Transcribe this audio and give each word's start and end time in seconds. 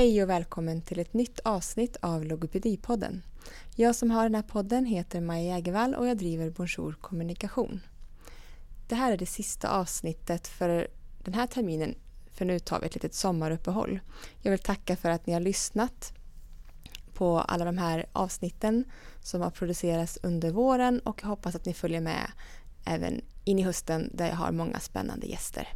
Hej 0.00 0.22
och 0.22 0.30
välkommen 0.30 0.82
till 0.82 0.98
ett 0.98 1.14
nytt 1.14 1.40
avsnitt 1.40 1.96
av 2.00 2.24
Logopedipodden. 2.24 3.22
Jag 3.76 3.96
som 3.96 4.10
har 4.10 4.22
den 4.22 4.34
här 4.34 4.42
podden 4.42 4.84
heter 4.84 5.20
Maja 5.20 5.42
Jägervall 5.42 5.94
och 5.94 6.06
jag 6.06 6.16
driver 6.16 6.50
Bonjour 6.50 6.92
Kommunikation. 6.92 7.80
Det 8.88 8.94
här 8.94 9.12
är 9.12 9.16
det 9.16 9.26
sista 9.26 9.68
avsnittet 9.68 10.48
för 10.48 10.88
den 11.24 11.34
här 11.34 11.46
terminen 11.46 11.94
för 12.32 12.44
nu 12.44 12.58
tar 12.58 12.80
vi 12.80 12.86
ett 12.86 12.94
litet 12.94 13.14
sommaruppehåll. 13.14 14.00
Jag 14.42 14.50
vill 14.50 14.60
tacka 14.60 14.96
för 14.96 15.10
att 15.10 15.26
ni 15.26 15.32
har 15.32 15.40
lyssnat 15.40 16.12
på 17.14 17.38
alla 17.38 17.64
de 17.64 17.78
här 17.78 18.06
avsnitten 18.12 18.84
som 19.22 19.40
har 19.40 19.50
producerats 19.50 20.18
under 20.22 20.50
våren 20.50 21.00
och 21.00 21.20
jag 21.22 21.28
hoppas 21.28 21.54
att 21.54 21.66
ni 21.66 21.74
följer 21.74 22.00
med 22.00 22.30
även 22.84 23.20
in 23.44 23.58
i 23.58 23.62
hösten 23.62 24.10
där 24.14 24.28
jag 24.28 24.36
har 24.36 24.52
många 24.52 24.80
spännande 24.80 25.26
gäster. 25.26 25.68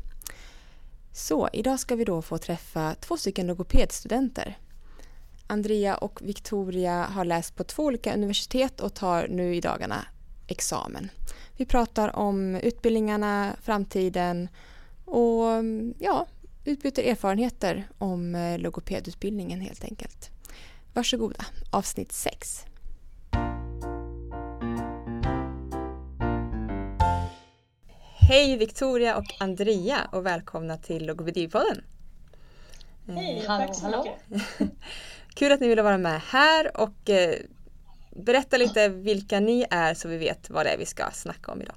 Så 1.17 1.49
idag 1.53 1.81
ska 1.81 1.97
vi 1.97 2.05
då 2.05 2.23
få 2.23 2.39
träffa 2.39 2.95
två 2.95 3.17
stycken 3.17 3.47
logopedstudenter. 3.47 4.59
Andrea 5.47 5.97
och 5.97 6.23
Victoria 6.23 7.05
har 7.05 7.25
läst 7.25 7.57
på 7.57 7.65
två 7.65 7.83
olika 7.85 8.15
universitet 8.15 8.81
och 8.81 8.95
tar 8.95 9.29
nu 9.29 9.55
i 9.55 9.61
dagarna 9.61 10.07
examen. 10.47 11.11
Vi 11.57 11.65
pratar 11.67 12.17
om 12.17 12.55
utbildningarna, 12.55 13.57
framtiden 13.63 14.49
och 15.05 15.45
ja, 15.99 16.27
utbyter 16.65 17.03
erfarenheter 17.03 17.89
om 17.99 18.35
eh, 18.35 18.59
logopedutbildningen 18.59 19.61
helt 19.61 19.85
enkelt. 19.85 20.31
Varsågoda, 20.95 21.45
avsnitt 21.71 22.13
6. 22.13 22.65
Hej 28.29 28.57
Victoria 28.57 29.17
och 29.17 29.35
Andrea 29.39 30.09
och 30.13 30.27
välkomna 30.27 30.77
till 30.77 31.07
Logopedipodden. 31.07 31.85
Hej, 33.07 33.39
eh, 33.39 33.47
tack 33.47 33.75
så 33.75 33.87
mycket. 33.87 34.43
Kul 35.35 35.53
att 35.53 35.61
ni 35.61 35.69
ville 35.69 35.83
vara 35.83 35.99
med 35.99 36.21
här 36.21 36.81
och 36.81 37.11
eh, 37.11 37.35
berätta 38.11 38.57
lite 38.57 38.89
vilka 38.89 39.41
ni 39.41 39.67
är 39.71 39.95
så 39.95 40.09
vi 40.09 40.17
vet 40.17 40.51
vad 40.51 40.67
det 40.67 40.71
är 40.71 40.79
vi 40.79 40.87
ska 40.87 41.11
snacka 41.13 41.53
om 41.53 41.63
idag. 41.63 41.77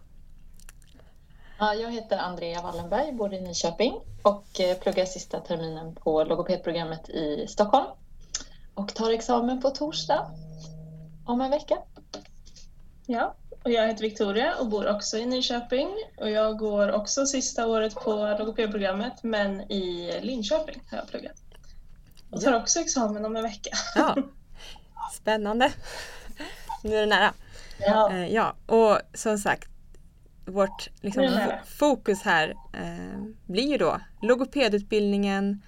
Ja, 1.60 1.74
jag 1.74 1.92
heter 1.92 2.18
Andrea 2.18 2.62
Wallenberg, 2.62 3.12
bor 3.12 3.34
i 3.34 3.42
Nyköping 3.42 3.94
och 4.22 4.60
eh, 4.60 4.78
pluggar 4.78 5.06
sista 5.06 5.40
terminen 5.40 5.96
på 5.96 6.24
logopedprogrammet 6.24 7.10
i 7.10 7.46
Stockholm 7.48 7.88
och 8.74 8.94
tar 8.94 9.12
examen 9.12 9.62
på 9.62 9.70
torsdag 9.70 10.32
om 11.26 11.42
en 11.42 11.52
vecka. 11.52 11.78
Ja, 13.06 13.36
och 13.68 13.74
jag 13.74 13.88
heter 13.88 14.02
Victoria 14.02 14.56
och 14.56 14.68
bor 14.68 14.88
också 14.88 15.18
i 15.18 15.26
Nyköping 15.26 15.90
och 16.18 16.30
jag 16.30 16.58
går 16.58 16.92
också 16.92 17.26
sista 17.26 17.68
året 17.68 17.96
på 17.96 18.36
logopedprogrammet 18.40 19.24
men 19.24 19.72
i 19.72 20.20
Linköping 20.22 20.84
har 20.90 20.98
jag 20.98 21.08
pluggat. 21.08 21.36
Och 22.30 22.42
tar 22.42 22.52
ja. 22.52 22.62
också 22.62 22.80
examen 22.80 23.26
om 23.26 23.36
en 23.36 23.44
vecka. 23.44 23.70
Ja. 23.96 24.16
Spännande! 25.14 25.72
Nu 26.84 26.96
är 26.96 27.02
det 27.02 27.08
nära. 27.08 27.34
Ja. 27.80 28.12
Eh, 28.12 28.28
ja, 28.28 28.56
och 28.66 29.00
som 29.14 29.38
sagt 29.38 29.70
vårt 30.46 30.90
liksom, 31.02 31.30
fokus 31.66 32.22
här 32.22 32.50
eh, 32.74 33.24
blir 33.46 33.68
ju 33.72 33.78
då 33.78 34.00
logopedutbildningen. 34.22 35.62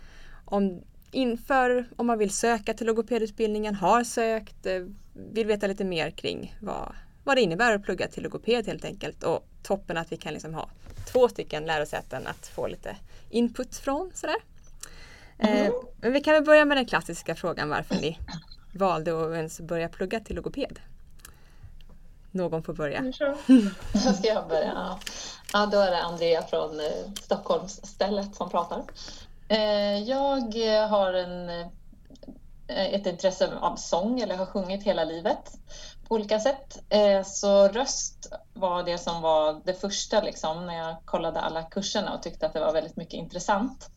Om, 0.46 0.82
inför, 1.12 1.90
om 1.96 2.08
man 2.08 2.18
vill 2.18 2.32
söka 2.32 2.74
till 2.74 2.88
logopedutbildningen, 2.88 3.76
har 3.76 4.04
sökt, 4.04 4.66
eh, 4.66 4.86
vill 5.14 5.48
veta 5.48 5.68
lite 5.68 5.84
mer 5.84 6.12
kring 6.12 6.56
vad, 6.62 6.96
vad 7.24 7.38
det 7.38 7.42
innebär 7.42 7.76
att 7.76 7.84
plugga 7.84 8.08
till 8.08 8.24
logoped 8.24 8.68
helt 8.68 8.86
enkelt. 8.86 9.24
Och 9.24 9.46
toppen 9.64 9.98
att 9.98 10.12
vi 10.12 10.18
kan 10.18 10.34
liksom 10.34 10.54
ha 10.54 10.70
två 11.12 11.30
stycken 11.30 11.66
lärosäten 11.66 12.28
att 12.28 12.48
få 12.48 12.68
lite 12.68 12.96
input 13.30 13.76
från. 13.76 14.12
Sådär. 14.14 14.36
Mm. 15.38 15.66
Eh, 15.66 15.72
men 16.02 16.14
vi 16.14 16.22
kan 16.22 16.34
väl 16.34 16.44
börja 16.44 16.66
med 16.66 16.78
den 16.78 16.86
klassiska 16.86 17.36
frågan 17.36 17.70
varför 17.70 17.96
ni 17.96 18.20
valde 18.74 19.26
att 19.26 19.36
ens 19.36 19.62
börja 19.62 19.90
plugga 19.90 20.20
till 20.20 20.36
logoped. 20.36 20.80
Någon 22.32 22.64
får 22.64 22.74
börja. 22.74 23.02
Då 23.02 23.12
ska 24.14 24.28
jag 24.28 24.48
börja. 24.48 24.72
Ja. 24.76 25.00
ja, 25.54 25.66
då 25.66 25.80
är 25.80 25.92
det 25.92 26.02
Andrea 26.02 26.44
från 26.44 26.80
eh, 26.80 27.14
Stockholmsstället 27.22 28.36
som 28.36 28.50
pratar. 28.50 28.84
Eh, 29.48 30.04
jag 30.04 30.88
har 30.88 31.14
en, 31.14 31.50
Eh, 32.70 32.94
ett 32.94 33.06
intresse 33.06 33.56
av 33.62 33.76
sång, 33.76 34.20
eller 34.20 34.38
har 34.38 34.46
sjungit 34.46 34.84
hela 34.84 35.04
livet 35.04 35.52
på 36.08 36.16
olika 36.16 36.40
sätt. 36.40 36.80
Eh, 36.90 37.24
så 37.24 37.68
röst 37.68 38.34
var 38.54 38.84
det 38.84 38.98
som 38.98 39.22
var 39.22 39.62
det 39.66 39.74
första 39.74 40.22
liksom, 40.22 40.66
när 40.66 40.78
jag 40.78 40.96
kollade 41.06 41.40
alla 41.40 41.64
kurserna 41.64 42.14
och 42.16 42.24
tyckte 42.24 42.46
att 42.46 42.54
det 42.54 42.60
var 42.60 42.74
väldigt 42.74 42.96
mycket 42.96 43.14
intressant. 43.14 43.90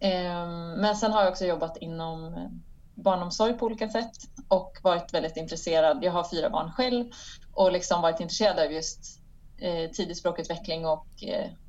Ehm, 0.00 0.72
men 0.72 0.96
sen 0.96 1.12
har 1.12 1.20
jag 1.22 1.30
också 1.30 1.44
jobbat 1.44 1.76
inom 1.76 2.34
eh, 2.34 2.48
barnomsorg 2.94 3.54
på 3.54 3.66
olika 3.66 3.88
sätt 3.88 4.12
och 4.48 4.78
varit 4.82 5.14
väldigt 5.14 5.36
intresserad. 5.36 5.98
Jag 6.04 6.12
har 6.12 6.30
fyra 6.30 6.50
barn 6.50 6.72
själv 6.72 7.04
och 7.52 7.72
liksom 7.72 8.02
varit 8.02 8.20
intresserad 8.20 8.58
av 8.58 8.72
just 8.72 9.20
tidig 9.92 10.16
språkutveckling 10.16 10.86
och 10.86 11.06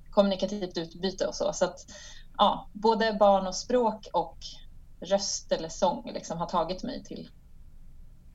kommunikativt 0.10 0.78
utbyte 0.78 1.28
och 1.28 1.36
så. 1.36 1.54
Så 1.54 1.66
att 1.66 1.80
ja, 2.38 2.70
både 2.74 3.14
barn 3.14 3.48
och 3.48 3.56
språk 3.56 4.08
och 4.14 4.38
röst 5.02 5.52
eller 5.52 5.70
sång 5.70 6.12
liksom 6.14 6.38
har 6.38 6.46
tagit 6.46 6.84
mig 6.84 7.04
till, 7.04 7.30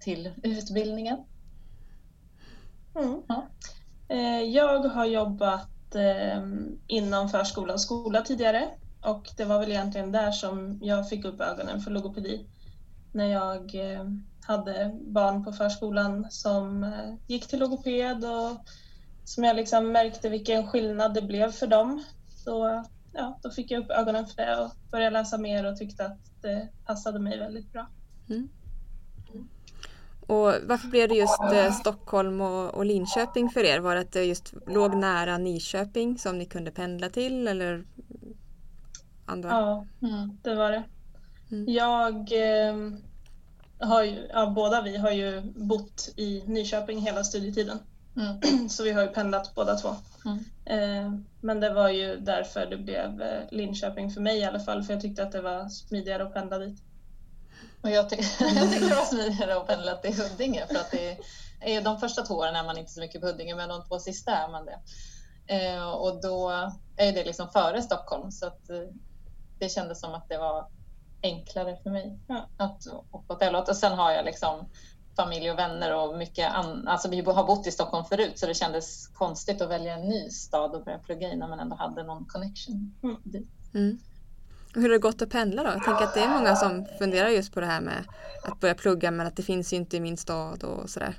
till 0.01 0.31
utbildningen. 0.43 1.19
Mm. 2.95 3.23
Ja. 3.29 3.47
Eh, 4.09 4.43
jag 4.43 4.79
har 4.79 5.05
jobbat 5.05 5.95
eh, 5.95 6.43
inom 6.87 7.29
förskola 7.29 7.73
och 7.73 7.81
skola 7.81 8.23
tidigare 8.23 8.69
och 9.03 9.31
det 9.37 9.45
var 9.45 9.61
väl 9.61 9.71
egentligen 9.71 10.13
där 10.13 10.33
som 10.33 10.79
jag 10.83 11.09
fick 11.09 11.25
upp 11.25 11.41
ögonen 11.41 11.81
för 11.81 11.91
logopedi. 11.91 12.47
När 13.13 13.27
jag 13.27 13.75
eh, 13.75 14.05
hade 14.47 15.01
barn 15.01 15.45
på 15.45 15.53
förskolan 15.53 16.27
som 16.31 16.93
gick 17.27 17.47
till 17.47 17.59
logoped 17.59 18.25
och 18.25 18.69
som 19.25 19.45
jag 19.45 19.57
liksom 19.57 19.93
märkte 19.93 20.29
vilken 20.29 20.67
skillnad 20.67 21.15
det 21.15 21.23
blev 21.23 21.53
för 21.53 21.67
dem. 21.67 22.05
Så 22.29 22.85
ja, 23.15 23.39
då 23.43 23.51
fick 23.51 23.71
jag 23.71 23.85
upp 23.85 23.91
ögonen 23.91 24.27
för 24.27 24.37
det 24.37 24.57
och 24.57 24.71
började 24.91 25.11
läsa 25.11 25.39
mer 25.39 25.65
och 25.73 25.77
tyckte 25.77 26.07
att 26.07 26.19
det 26.43 26.69
passade 26.87 27.19
mig 27.19 27.39
väldigt 27.39 27.73
bra. 27.73 27.87
Mm. 28.29 28.49
Och 30.27 30.53
varför 30.67 30.89
blev 30.89 31.09
det 31.09 31.15
just 31.15 31.41
eh, 31.53 31.73
Stockholm 31.73 32.41
och, 32.41 32.75
och, 32.75 32.85
Linköping 32.85 33.51
för 33.51 33.65
er? 33.65 33.81
Var 33.81 33.95
det 33.95 34.01
att 34.01 34.13
det 34.13 34.25
just 34.25 34.55
låg 34.67 34.97
nära 34.97 35.39
Nyköping 35.39 36.19
som 36.19 36.39
ni 36.39 36.47
kunde 36.47 36.71
pendla 36.71 37.09
till 37.09 37.49
eller 37.49 37.85
andra? 39.27 39.49
Ja, 39.49 39.87
mm. 40.03 40.39
det 40.43 40.55
var 40.55 40.73
det. 40.73 40.83
Mm. 41.51 41.65
Jag 41.69 42.15
eh, 42.33 42.75
har 43.79 44.03
ju, 44.03 44.29
ja, 44.33 44.51
båda 44.51 44.83
vi 44.83 44.97
har 44.97 45.11
ju 45.11 45.41
bott 45.57 46.13
i 46.17 46.43
Nyköping 46.47 47.01
hela 47.01 47.25
studietiden. 47.25 47.79
Mm. 48.17 48.69
Så 48.69 48.83
vi 48.83 48.93
har 48.93 49.03
ju 49.03 49.09
pendlat 49.09 49.55
båda 49.55 49.75
två. 49.75 49.97
Mm. 50.25 50.45
Eh, 50.65 51.21
men 51.41 51.61
det 51.61 51.75
var 51.75 51.89
ju 51.89 52.17
därför 52.17 52.67
det 52.67 52.77
blev 52.77 53.23
eh, 53.23 53.43
Linköping 53.51 54.11
för 54.11 54.21
mig 54.21 54.39
i 54.39 54.45
alla 54.45 54.61
fall, 54.61 54.83
för 54.83 54.93
jag 54.93 55.03
tyckte 55.03 55.23
att 55.23 55.33
det 55.33 55.41
var 55.41 55.69
smidigare 55.69 56.23
att 56.23 56.35
pendla 56.35 56.59
dit. 56.59 56.83
Och 57.83 57.91
jag, 57.91 58.11
ty 58.11 58.17
jag 58.41 58.73
tycker 58.73 58.89
det 58.89 58.95
var 58.95 59.05
smidigare 59.05 59.57
att 59.57 59.67
pendla 59.67 59.95
till 59.95 60.15
Huddinge 60.15 60.67
för 60.67 60.75
att 60.75 60.91
det 60.91 61.19
är, 61.61 61.83
de 61.83 62.01
första 62.01 62.23
två 62.23 62.35
åren 62.35 62.57
är 62.57 62.65
man 62.65 62.79
inte 62.79 62.93
så 62.93 63.01
mycket 63.01 63.21
på 63.21 63.27
Huddinge 63.27 63.55
men 63.55 63.69
de 63.69 63.85
två 63.89 63.99
sista 63.99 64.33
är 64.37 64.49
man 64.49 64.67
det. 64.67 64.79
Eh, 65.47 65.91
och 65.91 66.21
då 66.21 66.51
är 66.97 67.13
det 67.13 67.25
liksom 67.25 67.49
före 67.49 67.83
Stockholm 67.83 68.31
så 68.31 68.47
att 68.47 68.71
eh, 68.71 68.89
det 69.59 69.69
kändes 69.69 70.01
som 70.01 70.15
att 70.15 70.28
det 70.28 70.39
var 70.39 70.67
enklare 71.22 71.77
för 71.83 71.91
mig 71.91 72.19
ja. 72.27 72.49
att 72.57 72.87
åka 73.10 73.33
åt 73.33 73.41
det 73.41 73.59
Och 73.59 73.77
sen 73.77 73.93
har 73.93 74.13
jag 74.13 74.25
liksom 74.25 74.69
familj 75.16 75.51
och 75.51 75.59
vänner 75.59 75.97
och 75.97 76.19
mycket 76.19 76.53
annat. 76.53 76.87
Alltså 76.87 77.09
vi 77.09 77.21
har 77.21 77.45
bott 77.45 77.66
i 77.66 77.71
Stockholm 77.71 78.05
förut 78.05 78.39
så 78.39 78.47
det 78.47 78.55
kändes 78.55 79.07
konstigt 79.07 79.61
att 79.61 79.71
välja 79.71 79.95
en 79.95 80.09
ny 80.09 80.31
stad 80.31 80.75
och 80.75 80.84
börja 80.84 80.99
plugga 80.99 81.28
i 81.28 81.37
när 81.37 81.49
man 81.49 81.61
ändå 81.61 81.77
hade 81.77 82.03
någon 82.03 82.25
connection 82.25 82.95
mm. 83.03 83.16
dit. 83.25 83.49
Mm. 83.75 83.99
Hur 84.75 84.83
har 84.83 84.89
det 84.89 84.99
gått 84.99 85.22
att 85.22 85.31
pendla 85.31 85.63
då? 85.63 85.69
Jag 85.69 85.84
tänker 85.84 86.05
att 86.05 86.15
det 86.15 86.21
är 86.21 86.28
många 86.28 86.57
som 86.57 86.87
funderar 86.99 87.28
just 87.28 87.55
på 87.55 87.61
det 87.61 87.66
här 87.66 87.81
med 87.81 88.05
att 88.43 88.61
börja 88.61 88.75
plugga 88.75 89.11
men 89.11 89.27
att 89.27 89.37
det 89.37 89.43
finns 89.43 89.72
ju 89.72 89.77
inte 89.77 89.97
i 89.97 90.01
min 90.01 90.16
stad 90.16 90.65
och 90.65 90.91
sådär. 90.91 91.19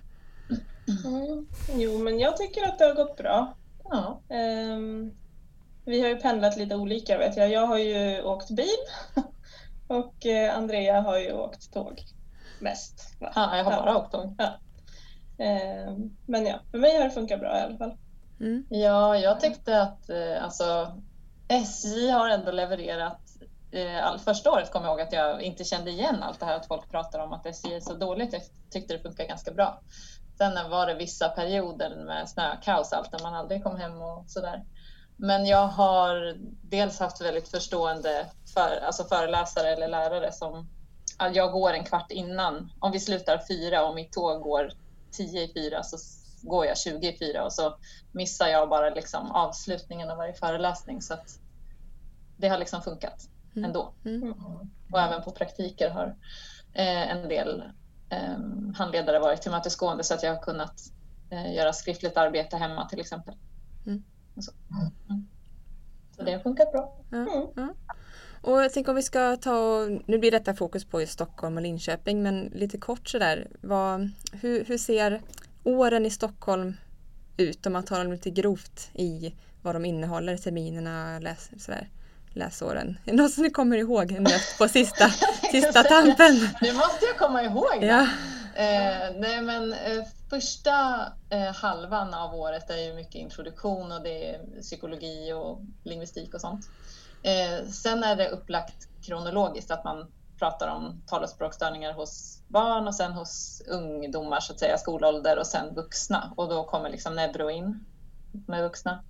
Mm. 1.06 1.48
Jo, 1.75 1.98
men 1.98 2.19
jag 2.19 2.38
tycker 2.38 2.63
att 2.63 2.80
det 2.80 2.86
har 2.86 2.94
gått 2.94 3.18
bra. 3.18 3.53
Ja. 3.83 4.21
Um, 4.30 5.12
vi 5.86 6.01
har 6.01 6.07
ju 6.07 6.15
pendlat 6.15 6.57
lite 6.57 6.75
olika 6.75 7.18
vet 7.18 7.38
jag. 7.38 7.51
Jag 7.51 7.68
har 7.68 7.77
ju 7.77 8.21
åkt 8.21 8.50
bil 8.50 8.68
och 9.88 10.25
eh, 10.25 10.57
Andrea 10.57 11.01
har 11.01 11.19
ju 11.19 11.31
åkt 11.31 11.74
tåg 11.74 12.14
mest. 12.61 13.15
Va? 13.19 13.31
Ja, 13.35 13.57
jag 13.57 13.63
har 13.63 13.71
bara 13.71 13.91
ja. 13.91 13.97
åkt 13.97 14.11
tåg. 14.11 14.35
Ja. 14.37 14.53
Um, 15.87 16.17
men 16.25 16.45
ja, 16.45 16.59
för 16.71 16.77
mig 16.77 16.97
har 16.97 17.03
det 17.03 17.11
funkat 17.11 17.39
bra 17.39 17.57
i 17.57 17.61
alla 17.61 17.77
fall. 17.77 17.97
Mm. 18.39 18.65
Ja, 18.69 19.17
jag 19.17 19.39
tyckte 19.39 19.81
att 19.81 20.09
eh, 20.09 20.43
alltså, 20.43 21.01
SJ 21.47 22.09
har 22.09 22.29
ändå 22.29 22.51
levererat 22.51 23.21
Eh, 23.75 24.05
all, 24.05 24.19
första 24.19 24.51
året 24.51 24.71
kommer 24.71 24.85
jag 24.85 24.93
ihåg 24.93 25.01
att 25.07 25.13
jag 25.13 25.41
inte 25.41 25.63
kände 25.63 25.91
igen 25.91 26.23
allt 26.23 26.39
det 26.39 26.45
här 26.45 26.55
att 26.55 26.67
folk 26.67 26.91
pratar 26.91 27.19
om 27.19 27.33
att 27.33 27.45
SJ 27.45 27.73
är 27.73 27.79
så 27.79 27.93
dåligt. 27.93 28.33
Jag 28.33 28.41
tyckte 28.71 28.93
det 28.93 28.99
funkar 28.99 29.27
ganska 29.27 29.51
bra. 29.51 29.81
Sen 30.37 30.69
var 30.69 30.87
det 30.87 30.93
vissa 30.93 31.29
perioder 31.29 32.05
med 32.05 32.29
snökaos 32.29 32.93
allt 32.93 33.11
när 33.11 33.19
man 33.19 33.33
aldrig 33.33 33.63
kom 33.63 33.77
hem 33.77 34.01
och 34.01 34.23
sådär. 34.27 34.63
Men 35.17 35.45
jag 35.45 35.67
har 35.67 36.35
dels 36.61 36.99
haft 36.99 37.21
väldigt 37.21 37.47
förstående 37.47 38.25
för, 38.53 38.85
alltså 38.85 39.03
föreläsare 39.03 39.69
eller 39.69 39.87
lärare 39.87 40.31
som 40.31 40.69
jag 41.33 41.51
går 41.51 41.73
en 41.73 41.83
kvart 41.83 42.12
innan. 42.12 42.71
Om 42.79 42.91
vi 42.91 43.00
slutar 43.00 43.41
fyra 43.47 43.85
och 43.85 43.95
mitt 43.95 44.12
tåg 44.12 44.41
går 44.41 44.71
tio 45.12 45.44
i 45.44 45.53
fyra 45.53 45.83
så 45.83 45.97
går 46.41 46.65
jag 46.65 46.77
20 46.77 47.07
i 47.07 47.17
fyra 47.17 47.45
och 47.45 47.53
så 47.53 47.77
missar 48.12 48.47
jag 48.47 48.69
bara 48.69 48.89
liksom 48.89 49.31
avslutningen 49.31 50.09
av 50.09 50.17
varje 50.17 50.33
föreläsning. 50.33 51.01
Så 51.01 51.13
att 51.13 51.39
det 52.38 52.47
har 52.47 52.57
liksom 52.57 52.81
funkat 52.81 53.29
mm. 53.56 53.65
ändå. 53.65 53.94
Mm. 54.06 54.33
Och 54.91 55.00
även 55.00 55.21
på 55.23 55.31
praktiker 55.31 55.89
har 55.89 56.15
eh, 56.73 57.12
en 57.12 57.29
del 57.29 57.63
eh, 58.09 58.38
handledare 58.75 59.19
varit 59.19 59.41
tillmötesgående 59.41 60.03
så 60.03 60.13
att 60.13 60.23
jag 60.23 60.35
har 60.35 60.41
kunnat 60.41 60.81
eh, 61.29 61.53
göra 61.53 61.73
skriftligt 61.73 62.17
arbete 62.17 62.57
hemma 62.57 62.89
till 62.89 63.00
exempel. 63.00 63.35
Mm. 63.85 64.03
Så. 64.38 64.51
Mm. 65.09 65.27
så. 66.15 66.23
det 66.23 66.31
har 66.31 66.39
funkat 66.39 66.71
bra. 66.71 66.97
Och 68.45 68.63
jag 68.63 68.74
tänker 68.74 68.92
om 68.92 68.95
vi 68.95 69.03
ska 69.03 69.36
ta, 69.36 69.88
nu 70.06 70.18
blir 70.18 70.31
detta 70.31 70.53
fokus 70.53 70.86
på 70.86 71.01
just 71.01 71.13
Stockholm 71.13 71.57
och 71.57 71.63
Linköping, 71.63 72.24
men 72.24 72.51
lite 72.56 72.77
kort 72.77 73.07
sådär, 73.07 73.47
vad, 73.62 74.09
hur, 74.31 74.65
hur 74.65 74.77
ser 74.77 75.21
åren 75.63 76.06
i 76.06 76.09
Stockholm 76.09 76.74
ut 77.38 77.65
om 77.65 77.74
man 77.74 77.83
tar 77.83 78.00
dem 78.03 78.12
lite 78.12 78.30
grovt 78.30 78.89
i 78.94 79.33
vad 79.62 79.75
de 79.75 79.86
innehåller, 79.86 80.38
terminerna, 80.38 81.19
läs, 81.19 81.50
sådär, 81.65 81.89
läsåren? 82.33 82.97
Är 83.06 83.12
det 83.12 83.18
något 83.18 83.31
som 83.31 83.44
ni 83.44 83.50
kommer 83.50 83.77
ihåg 83.77 84.12
nu 84.12 84.30
på 84.57 84.68
sista, 84.68 85.09
sista 85.51 85.83
tampen? 85.83 86.50
Nu 86.62 86.74
måste 86.74 87.06
jag 87.06 87.18
komma 87.18 87.44
ihåg 87.44 87.77
det. 87.80 87.86
Ja. 87.86 88.01
Eh, 88.56 89.15
nej 89.15 89.41
men 89.41 89.74
eh, 89.74 90.03
första 90.30 91.06
eh, 91.30 91.53
halvan 91.56 92.13
av 92.13 92.36
året 92.36 92.69
är 92.69 92.77
ju 92.77 92.94
mycket 92.94 93.15
introduktion 93.15 93.91
och 93.91 94.03
det 94.03 94.30
är 94.30 94.62
psykologi 94.62 95.33
och 95.33 95.62
lingvistik 95.83 96.33
och 96.33 96.41
sånt. 96.41 96.69
Eh, 97.25 97.68
sen 97.68 98.04
är 98.04 98.16
det 98.16 98.30
upplagt 98.30 98.88
kronologiskt, 99.01 99.72
att 99.72 99.83
man 99.83 100.12
pratar 100.39 100.68
om 100.68 101.01
tal 101.06 101.24
och 101.24 101.30
språkstörningar 101.30 101.94
hos 101.94 102.44
barn 102.48 102.88
och 102.88 102.95
sen 102.95 103.12
hos 103.12 103.62
ungdomar, 103.68 104.39
så 104.39 104.54
att 104.54 104.60
säga, 104.60 104.77
skolålder 104.77 105.39
och 105.39 105.48
sen 105.48 105.75
vuxna. 105.75 106.33
Och 106.38 106.50
då 106.50 106.63
kommer 106.63 106.89
liksom 106.89 107.16
neuro 107.16 107.50
in 107.50 107.86
med 108.48 108.63
vuxna. 108.63 109.04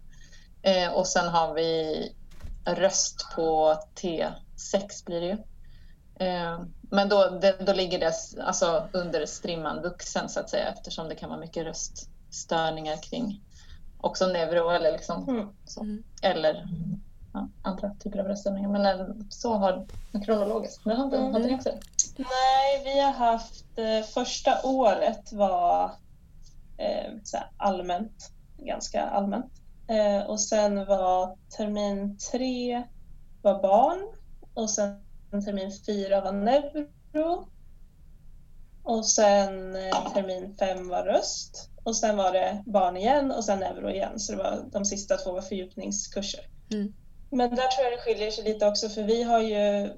Eh, 0.62 0.94
och 0.94 1.08
sen 1.08 1.28
har 1.28 1.54
vi 1.54 2.12
röst 2.66 3.28
på 3.36 3.76
T6 3.96 5.06
blir 5.06 5.22
det 5.22 5.28
ju. 5.28 5.38
Eh, 6.28 6.60
men 6.82 7.10
då, 7.10 7.30
det, 7.30 7.66
då 7.66 7.74
ligger 7.74 8.00
det 8.00 8.14
alltså 8.44 8.90
under 8.94 9.26
strimman 9.26 9.82
vuxen 9.82 10.30
så 10.30 10.40
att 10.40 10.50
säga 10.50 10.70
eftersom 10.70 11.10
det 11.10 11.16
kan 11.16 11.30
vara 11.30 11.40
mycket 11.40 11.66
röststörningar 11.66 12.98
kring 13.04 13.42
också 13.98 14.28
neuro 14.28 14.70
eller 14.70 14.92
liksom 14.92 15.30
mm. 15.30 15.48
så. 15.66 15.82
Mm. 15.82 16.04
Eller 16.22 16.68
ja, 17.36 17.50
andra 17.62 17.96
typer 18.00 18.20
av 18.20 18.28
röststörningar. 18.28 18.70
Men 18.70 18.86
eh, 18.86 19.16
så 19.30 19.54
har 19.54 19.86
kronologiskt. 20.26 20.86
Men 20.86 20.98
har 20.98 21.06
inte, 21.06 21.18
mm. 21.18 21.42
ni 21.42 21.56
också 21.56 21.70
det? 21.70 21.80
Nej, 22.18 22.84
vi 22.84 23.02
har 23.02 23.12
haft 23.12 23.66
eh, 23.76 24.06
första 24.14 24.62
året 24.64 25.34
var 25.34 25.92
eh, 26.78 27.12
allmänt, 27.58 28.32
ganska 28.58 29.04
allmänt. 29.04 29.52
Eh, 29.88 30.30
och 30.30 30.40
sen 30.40 30.86
var 30.86 31.38
termin 31.58 32.18
tre 32.32 32.84
var 33.42 33.62
barn 33.62 34.00
och 34.54 34.70
sen 34.70 35.02
termin 35.46 35.72
fyra 35.86 36.22
var 36.22 36.32
neuro. 36.32 37.48
Och 38.84 39.06
sen 39.06 39.76
eh, 39.76 40.14
termin 40.14 40.56
fem 40.60 40.88
var 40.88 41.04
röst. 41.04 41.70
Och 41.84 41.96
sen 41.96 42.18
var 42.18 42.32
det 42.32 42.64
barn 42.66 42.98
igen 42.98 43.32
och 43.32 43.46
sen 43.46 43.60
neuro 43.60 43.90
igen. 43.90 44.20
Så 44.20 44.32
det 44.32 44.38
var, 44.38 44.66
de 44.72 44.86
sista 44.86 45.18
två 45.18 45.32
var 45.32 45.42
fördjupningskurser. 45.42 46.42
Mm. 46.72 46.94
Men 47.30 47.50
där 47.50 47.68
tror 47.68 47.84
jag 47.84 47.94
det 47.94 48.02
skiljer 48.02 48.32
sig 48.32 48.44
lite 48.44 48.68
också 48.68 48.90
för 48.90 49.04
vi 49.04 49.24
har 49.24 49.40
ju 49.40 49.94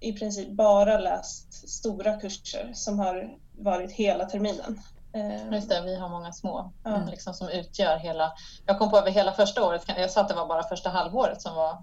i 0.00 0.12
princip 0.12 0.48
bara 0.48 0.98
läst 0.98 1.68
stora 1.68 2.20
kurser 2.20 2.70
som 2.74 2.98
har 2.98 3.36
varit 3.58 3.92
hela 3.92 4.24
terminen. 4.24 4.80
Eh, 5.12 5.52
Just 5.52 5.68
det, 5.68 5.82
vi 5.84 5.96
har 5.96 6.08
många 6.08 6.32
små 6.32 6.72
mm. 6.84 7.08
liksom, 7.08 7.34
som 7.34 7.48
utgör 7.48 7.96
hela... 7.96 8.32
Jag 8.66 8.78
kom 8.78 8.90
på 8.90 8.98
över 8.98 9.10
hela 9.10 9.32
första 9.32 9.64
året, 9.66 9.82
jag 9.86 10.10
sa 10.10 10.20
att 10.20 10.28
det 10.28 10.34
var 10.34 10.46
bara 10.46 10.62
första 10.62 10.90
halvåret 10.90 11.42
som 11.42 11.54
var 11.54 11.82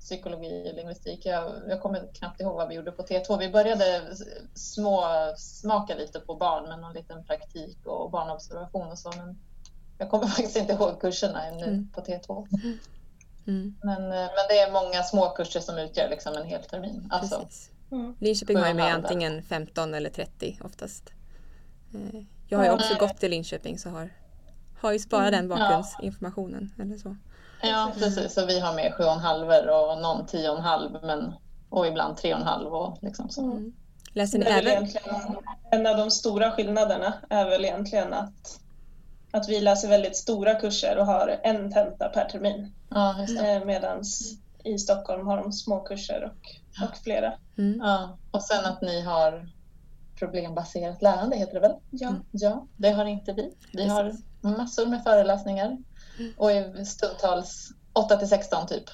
psykologi 0.00 0.70
och 0.70 0.76
lingvistik. 0.76 1.26
Jag, 1.26 1.52
jag 1.68 1.82
kommer 1.82 2.14
knappt 2.14 2.40
ihåg 2.40 2.54
vad 2.54 2.68
vi 2.68 2.74
gjorde 2.74 2.92
på 2.92 3.02
T2. 3.02 3.38
Vi 3.38 3.48
började 3.48 4.02
små 4.54 5.04
smaka 5.36 5.94
lite 5.94 6.20
på 6.20 6.34
barn 6.34 6.68
med 6.68 6.78
någon 6.78 6.92
liten 6.92 7.24
praktik 7.24 7.86
och 7.86 8.10
barnobservation 8.10 8.88
och 8.88 8.98
så. 8.98 9.10
Men 9.16 9.38
jag 9.98 10.10
kommer 10.10 10.26
faktiskt 10.36 10.56
inte 10.56 10.72
ihåg 10.72 11.00
kurserna 11.00 11.46
ännu 11.46 11.64
mm. 11.64 11.88
på 11.94 12.00
T2. 12.00 12.46
Mm. 13.46 13.74
Men, 13.82 14.02
eh, 14.02 14.08
men 14.08 14.46
det 14.48 14.58
är 14.58 14.72
många 14.72 15.02
små 15.02 15.30
kurser 15.30 15.60
som 15.60 15.78
utgör 15.78 16.08
liksom 16.08 16.34
en 16.34 16.46
hel 16.46 16.62
termin. 16.62 17.08
Alltså, 17.10 17.48
mm. 17.92 18.14
Linköping 18.20 18.56
har 18.56 18.68
ju 18.68 18.74
med 18.74 18.94
antingen 18.94 19.42
15 19.42 19.94
eller 19.94 20.10
30 20.10 20.58
oftast. 20.64 21.12
Eh, 21.94 22.20
jag 22.48 22.58
har 22.58 22.64
ju 22.64 22.70
också 22.70 22.94
gått 22.94 23.16
till 23.16 23.30
Linköping 23.30 23.78
så 23.78 23.90
har, 23.90 24.10
har 24.80 24.92
ju 24.92 24.98
bara 25.10 25.28
mm. 25.28 25.32
den 25.32 25.48
bakgrundsinformationen. 25.48 26.72
Ja. 26.76 26.84
Eller 26.84 26.96
så. 26.96 27.16
Ja 27.62 27.92
precis, 27.98 28.34
så 28.34 28.46
vi 28.46 28.60
har 28.60 28.74
med 28.74 28.92
7,5 28.92 29.68
och 29.68 30.02
någon 30.02 30.26
10,5 30.26 31.06
men 31.06 31.34
och 31.68 31.86
ibland 31.86 32.16
3,5 32.16 32.64
och 32.64 32.98
liksom 33.02 33.28
så. 33.28 33.42
Mm. 33.42 33.72
Läser 34.12 34.38
ni 34.38 34.44
även? 34.44 34.88
En 35.70 35.86
av 35.86 35.96
de 35.96 36.10
stora 36.10 36.50
skillnaderna 36.50 37.14
är 37.30 37.44
väl 37.50 37.64
egentligen 37.64 38.12
att 38.12 38.60
att 39.30 39.48
vi 39.48 39.60
läser 39.60 39.88
väldigt 39.88 40.16
stora 40.16 40.54
kurser 40.54 40.98
och 40.98 41.06
har 41.06 41.40
en 41.42 41.72
tenta 41.72 42.08
per 42.08 42.24
termin. 42.24 42.72
Ja, 42.88 43.26
eh, 43.44 43.64
Medan 43.64 44.02
i 44.64 44.78
Stockholm 44.78 45.26
har 45.26 45.36
de 45.36 45.52
små 45.52 45.80
kurser 45.80 46.24
och, 46.24 46.84
och 46.88 46.96
flera. 46.96 47.32
Mm. 47.58 47.80
Ja, 47.82 48.18
och 48.30 48.42
sen 48.42 48.64
att 48.64 48.82
ni 48.82 49.00
har 49.00 49.48
problembaserat 50.18 51.02
lärande 51.02 51.36
heter 51.36 51.54
det 51.54 51.60
väl? 51.60 51.74
Ja. 51.90 52.08
Mm. 52.08 52.22
ja 52.30 52.66
det 52.76 52.90
har 52.90 53.04
inte 53.04 53.32
vi. 53.32 53.54
Vi 53.72 53.88
har 53.88 54.16
massor 54.40 54.86
med 54.86 55.02
föreläsningar 55.02 55.76
mm. 56.18 56.32
och 56.36 56.52
är 56.52 56.84
stundtals 56.84 57.72
8 57.92 58.16
till 58.16 58.28
16 58.28 58.66
typ. 58.66 58.84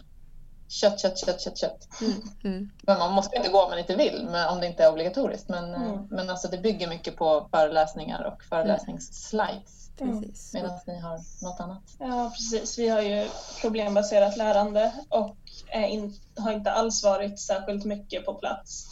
Kött, 0.68 1.00
kött, 1.00 1.18
kött, 1.18 1.40
kött, 1.40 1.58
kött. 1.58 1.88
Mm. 2.00 2.12
Mm. 2.44 2.70
Men 2.82 2.98
man 2.98 3.12
måste 3.12 3.36
inte 3.36 3.48
gå 3.48 3.62
om 3.62 3.70
man 3.70 3.78
inte 3.78 3.96
vill, 3.96 4.28
men 4.30 4.48
om 4.48 4.60
det 4.60 4.66
inte 4.66 4.84
är 4.84 4.92
obligatoriskt. 4.92 5.48
Men, 5.48 5.74
mm. 5.74 6.06
men 6.10 6.30
alltså 6.30 6.48
det 6.48 6.58
bygger 6.58 6.88
mycket 6.88 7.16
på 7.16 7.48
föreläsningar 7.50 8.24
och 8.24 8.42
föreläsningsslides. 8.42 9.90
Precis. 9.98 10.54
Mm. 10.54 10.66
Medan 10.66 10.80
ni 10.86 11.00
har 11.00 11.20
något 11.42 11.60
annat. 11.60 11.82
Ja, 11.98 12.32
precis. 12.34 12.78
Vi 12.78 12.88
har 12.88 13.00
ju 13.00 13.28
problembaserat 13.60 14.36
lärande 14.36 14.92
och 15.08 15.36
in, 15.74 16.14
har 16.36 16.52
inte 16.52 16.72
alls 16.72 17.04
varit 17.04 17.40
särskilt 17.40 17.84
mycket 17.84 18.26
på 18.26 18.34
plats. 18.34 18.86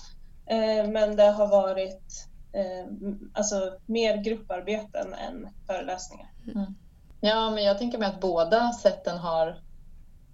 Eh, 0.47 0.87
men 0.87 1.17
det 1.17 1.31
har 1.31 1.47
varit 1.47 2.29
eh, 2.53 2.87
alltså, 3.33 3.79
mer 3.87 4.17
grupparbeten 4.17 5.15
än 5.15 5.49
föreläsningar. 5.67 6.29
Mm. 6.55 6.75
Ja, 7.21 7.51
men 7.51 7.65
jag 7.65 7.79
tänker 7.79 7.99
mig 7.99 8.09
att 8.09 8.21
båda 8.21 8.73
sätten 8.73 9.19
har, 9.19 9.59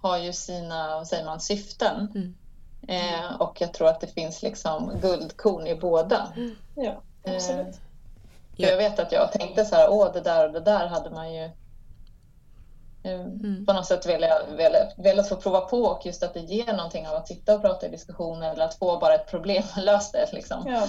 har 0.01 0.19
ju 0.19 0.33
sina 0.33 1.05
säger 1.05 1.25
man, 1.25 1.41
syften. 1.41 2.09
Mm. 2.15 2.35
Eh, 2.89 3.41
och 3.41 3.61
jag 3.61 3.73
tror 3.73 3.89
att 3.89 4.01
det 4.01 4.07
finns 4.07 4.43
liksom 4.43 4.93
guldkorn 5.03 5.67
i 5.67 5.75
båda. 5.75 6.33
Mm. 6.37 6.57
Ja, 6.75 7.03
absolut. 7.25 7.67
Eh, 7.67 7.81
för 8.57 8.63
jag 8.63 8.77
vet 8.77 8.99
att 8.99 9.13
jag 9.13 9.33
tänkte 9.33 9.65
så 9.65 9.77
här, 9.77 9.91
åh 9.91 10.13
det 10.13 10.21
där 10.21 10.47
och 10.47 10.53
det 10.53 10.61
där 10.61 10.87
hade 10.87 11.11
man 11.11 11.35
ju 11.35 11.45
eh, 13.03 13.21
mm. 13.21 13.67
på 13.67 13.73
något 13.73 13.87
sätt 13.87 14.07
velat, 14.07 14.49
velat, 14.49 14.95
velat 14.97 15.29
få 15.29 15.37
prova 15.37 15.61
på 15.61 15.83
och 15.83 16.07
just 16.07 16.23
att 16.23 16.35
det 16.35 16.41
ger 16.41 16.73
någonting 16.73 17.09
av 17.09 17.15
att 17.15 17.29
sitta 17.29 17.55
och 17.55 17.63
prata 17.63 17.87
i 17.87 17.91
diskussioner 17.91 18.53
eller 18.53 18.65
att 18.65 18.75
få 18.75 18.99
bara 18.99 19.15
ett 19.15 19.31
problem 19.31 19.63
löst 19.77 20.17
liksom. 20.33 20.63
Ja, 20.67 20.87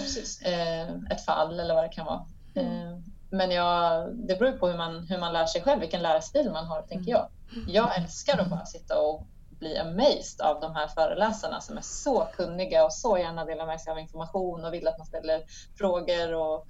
eh, 0.51 0.89
ett 1.11 1.25
fall 1.25 1.59
eller 1.59 1.75
vad 1.75 1.83
det 1.83 1.89
kan 1.89 2.05
vara. 2.05 2.25
Mm. 2.55 3.03
Men 3.31 3.51
jag, 3.51 4.09
det 4.13 4.39
beror 4.39 4.51
på 4.51 4.67
hur 4.67 4.77
man, 4.77 5.07
hur 5.09 5.17
man 5.17 5.33
lär 5.33 5.45
sig 5.45 5.61
själv, 5.61 5.79
vilken 5.79 6.01
lärstil 6.01 6.51
man 6.51 6.65
har, 6.65 6.81
tänker 6.81 7.11
mm. 7.11 7.21
jag. 7.21 7.27
Jag 7.67 7.97
älskar 7.97 8.37
att 8.37 8.49
bara 8.49 8.65
sitta 8.65 8.99
och 8.99 9.23
bli 9.49 9.77
amazed 9.77 10.41
av 10.41 10.61
de 10.61 10.75
här 10.75 10.87
föreläsarna 10.87 11.61
som 11.61 11.77
är 11.77 11.81
så 11.81 12.27
kunniga 12.35 12.85
och 12.85 12.93
så 12.93 13.17
gärna 13.17 13.45
delar 13.45 13.65
med 13.65 13.81
sig 13.81 13.91
av 13.91 13.99
information 13.99 14.65
och 14.65 14.73
vill 14.73 14.87
att 14.87 14.97
man 14.97 15.07
ställer 15.07 15.43
frågor 15.77 16.33
och 16.33 16.67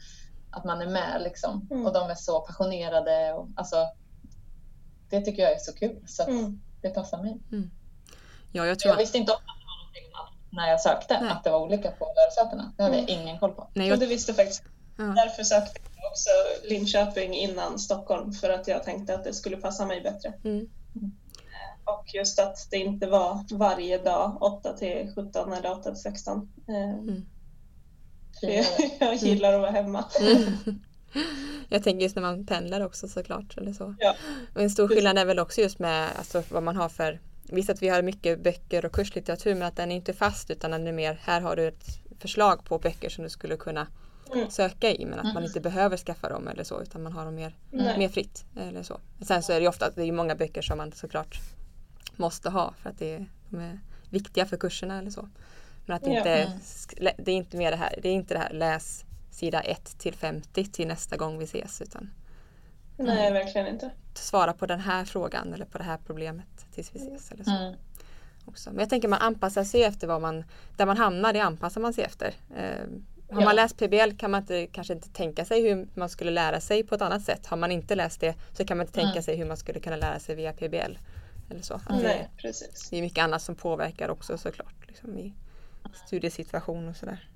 att 0.52 0.64
man 0.64 0.82
är 0.82 0.88
med 0.88 1.22
liksom. 1.24 1.68
Mm. 1.72 1.86
Och 1.86 1.94
de 1.94 2.10
är 2.10 2.16
så 2.16 2.40
passionerade. 2.40 3.34
Och, 3.34 3.48
alltså, 3.56 3.88
det 5.10 5.22
tycker 5.22 5.44
jag 5.44 5.52
är 5.52 5.60
så 5.60 5.74
kul 5.74 6.04
så 6.08 6.24
mm. 6.24 6.62
det 6.82 6.90
passar 6.90 7.18
mig. 7.24 7.38
Mm. 7.52 7.72
Ja, 8.52 8.66
jag, 8.66 8.80
tror... 8.80 8.92
jag 8.94 8.98
visste 8.98 9.18
inte 9.18 9.32
om 9.32 9.40
när 10.50 10.70
jag 10.70 10.82
sökte 10.82 11.22
Nej. 11.22 11.32
att 11.32 11.44
det 11.44 11.50
var 11.50 11.60
olika 11.60 11.92
på 11.92 12.14
lärosätena. 12.16 12.74
Det 12.78 12.84
hade 12.84 12.96
jag 12.98 13.10
mm. 13.10 13.22
ingen 13.22 13.40
koll 13.40 13.52
på. 13.52 13.68
Nej, 13.74 13.88
jag... 13.88 14.00
det 14.00 14.06
visste 14.06 14.34
faktiskt. 14.34 14.64
Därför 14.98 15.44
sökte 15.44 15.80
jag 15.96 16.12
också 16.12 16.30
Linköping 16.64 17.34
innan 17.34 17.80
Stockholm 17.80 18.32
för 18.32 18.50
att 18.50 18.68
jag 18.68 18.84
tänkte 18.84 19.16
att 19.16 19.24
det 19.24 19.34
skulle 19.34 19.58
passa 19.58 19.86
mig 19.86 20.02
bättre. 20.02 20.34
Mm. 20.44 20.70
Och 21.86 22.14
just 22.14 22.40
att 22.40 22.68
det 22.72 22.78
inte 22.78 23.08
var 23.08 23.46
varje 23.52 23.98
dag 23.98 24.38
8 24.42 24.74
till 24.74 25.12
17 25.16 25.54
eller 25.54 25.72
8 25.72 25.92
till 25.92 26.02
16. 26.02 26.52
Mm. 26.68 27.26
Jag 29.00 29.16
gillar 29.16 29.54
att 29.54 29.62
vara 29.62 29.72
hemma. 29.72 30.06
Mm. 30.20 30.54
Jag 31.70 31.84
tänker 31.84 32.04
just 32.04 32.16
när 32.16 32.22
man 32.22 32.46
pendlar 32.46 32.82
också 32.82 33.08
såklart. 33.08 33.58
Eller 33.58 33.74
så. 33.74 33.96
Ja. 34.00 34.16
Och 34.56 34.62
en 34.62 34.70
stor 34.70 34.88
skillnad 34.88 35.18
är 35.18 35.26
väl 35.26 35.40
också 35.40 35.62
just 35.62 35.80
med 35.80 36.10
alltså, 36.18 36.44
vad 36.50 36.64
man 36.64 36.76
har 36.76 36.90
för 36.90 37.20
Visst 37.44 37.70
att 37.70 37.82
vi 37.82 37.90
har 37.90 38.02
mycket 38.02 38.44
böcker 38.44 38.86
och 38.86 38.92
kurslitteratur 38.92 39.56
men 39.56 39.68
att 39.68 39.76
den 39.76 39.92
är 39.92 39.96
inte 39.96 40.14
fast 40.14 40.52
utan 40.52 40.72
den 40.72 40.88
är 40.88 40.92
mer 40.92 41.20
här 41.24 41.42
har 41.42 41.56
du 41.56 41.68
ett 41.68 41.86
förslag 42.20 42.66
på 42.66 42.80
böcker 42.80 43.10
som 43.10 43.24
du 43.24 43.30
skulle 43.30 43.58
kunna 43.58 43.88
Mm. 44.34 44.50
söka 44.50 44.92
i 44.92 45.06
men 45.06 45.20
att 45.20 45.34
man 45.34 45.44
inte 45.44 45.62
behöver 45.62 45.98
skaffa 45.98 46.30
dem 46.30 46.48
eller 46.48 46.64
så 46.64 46.82
utan 46.82 47.04
man 47.04 47.14
har 47.14 47.26
dem 47.26 47.36
mer, 47.36 47.56
Nej. 47.70 47.98
mer 47.98 48.10
fritt. 48.10 48.46
Eller 48.58 48.84
så. 48.84 49.00
Sen 49.22 49.44
så 49.44 49.52
är 49.52 49.56
det 49.56 49.62
ju 49.62 49.68
ofta 49.70 49.86
att 49.86 49.96
det 49.96 50.04
är 50.04 50.12
många 50.12 50.36
böcker 50.36 50.62
som 50.62 50.78
man 50.78 50.92
såklart 50.92 51.40
måste 52.16 52.50
ha 52.50 52.74
för 52.78 52.90
att 52.90 52.98
det 53.00 53.16
är, 53.16 53.26
de 53.50 53.60
är 53.60 53.80
viktiga 54.10 54.46
för 54.46 54.58
kurserna 54.58 55.00
eller 55.00 55.12
så. 55.12 55.30
Men 55.86 55.96
att 55.96 56.04
det 56.04 56.10
inte, 56.10 56.36
Mm. 56.36 57.14
det 57.18 57.32
är 57.32 57.36
inte 57.36 57.58
mer 57.58 57.72
det 57.72 57.78
här, 57.78 58.00
det 58.02 58.10
är 58.10 58.14
inte 58.14 58.34
det 58.34 58.40
här 58.40 58.54
läs 58.54 59.06
sida 59.32 59.62
1 59.62 59.98
till 60.00 60.14
50 60.14 60.66
till 60.66 60.88
nästa 60.88 61.18
gång 61.18 61.38
vi 61.38 61.44
ses 61.44 61.82
utan 61.82 62.10
Nej, 62.98 63.32
verkligen 63.34 63.68
inte. 63.68 63.92
svara 64.14 64.54
på 64.54 64.66
den 64.66 64.80
här 64.80 65.06
frågan 65.06 65.54
eller 65.54 65.66
på 65.66 65.78
det 65.78 65.84
här 65.84 65.98
problemet 66.06 66.66
tills 66.76 66.96
vi 66.96 67.00
ses. 67.00 67.32
Eller 67.32 67.44
så. 67.44 67.52
Mm. 67.52 67.74
Också. 68.46 68.70
Men 68.70 68.80
jag 68.80 68.90
tänker 68.90 69.08
man 69.08 69.20
anpassar 69.20 69.64
sig 69.64 69.84
efter 69.84 70.08
vad 70.08 70.22
man, 70.22 70.44
där 70.78 70.86
man 70.86 70.98
hamnar, 70.98 71.34
det 71.34 71.40
anpassar 71.40 71.82
man 71.82 71.94
sig 71.94 72.04
efter. 72.04 72.34
Eh, 72.56 72.86
har 73.32 73.42
Ja. 73.42 73.46
man 73.46 73.56
läst 73.56 73.78
PBL 73.78 74.12
kan 74.18 74.32
man 74.32 74.42
inte, 74.42 74.68
kanske 74.68 74.94
inte 74.94 75.10
tänka 75.10 75.46
sig 75.46 75.62
hur 75.62 75.88
man 75.94 76.10
skulle 76.10 76.32
lära 76.32 76.60
sig 76.60 76.84
på 76.84 76.96
ett 76.96 77.02
annat 77.02 77.22
sätt. 77.24 77.46
Har 77.46 77.58
man 77.58 77.72
inte 77.72 77.96
läst 77.96 78.20
det 78.20 78.36
så 78.54 78.66
kan 78.66 78.78
man 78.78 78.84
inte 78.88 78.94
tänka 78.94 79.12
Mm. 79.12 79.24
sig 79.24 79.36
hur 79.36 79.46
man 79.46 79.58
skulle 79.58 79.80
kunna 79.80 79.96
lära 79.96 80.20
sig 80.20 80.36
via 80.36 80.54
PBL. 80.54 80.98
Eller 81.50 81.62
så. 81.62 81.74
Det, 81.88 81.94
Nej, 82.04 82.30
precis. 82.38 82.90
det 82.90 82.98
är 82.98 83.02
mycket 83.02 83.24
annat 83.24 83.42
som 83.42 83.56
påverkar 83.56 84.10
också 84.10 84.38
såklart. 84.38 84.88
Liksom 84.88 85.18
i 85.18 85.34
studiesituation 86.08 86.90
och 86.90 86.96
sådär. 86.96 87.30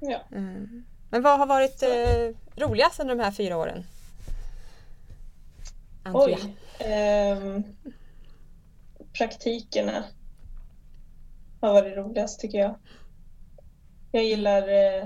Ja. 0.00 0.20
Mm. 0.32 0.84
Men 1.10 1.22
vad 1.22 1.38
har 1.38 1.46
varit 1.46 1.82
eh, 1.82 2.34
roligast 2.66 3.00
under 3.00 3.14
de 3.14 3.22
här 3.22 3.30
fyra 3.30 3.56
åren? 3.56 3.84
Andrea? 6.02 6.36
Oj. 6.42 6.56
Ehm, 6.78 7.62
praktikerna 9.12 10.04
har 11.60 11.72
varit 11.72 11.96
roligast 11.96 12.40
tycker 12.40 12.58
jag. 12.58 12.74
Jag 14.14 14.24
gillar 14.24 14.68
eh, 14.68 15.04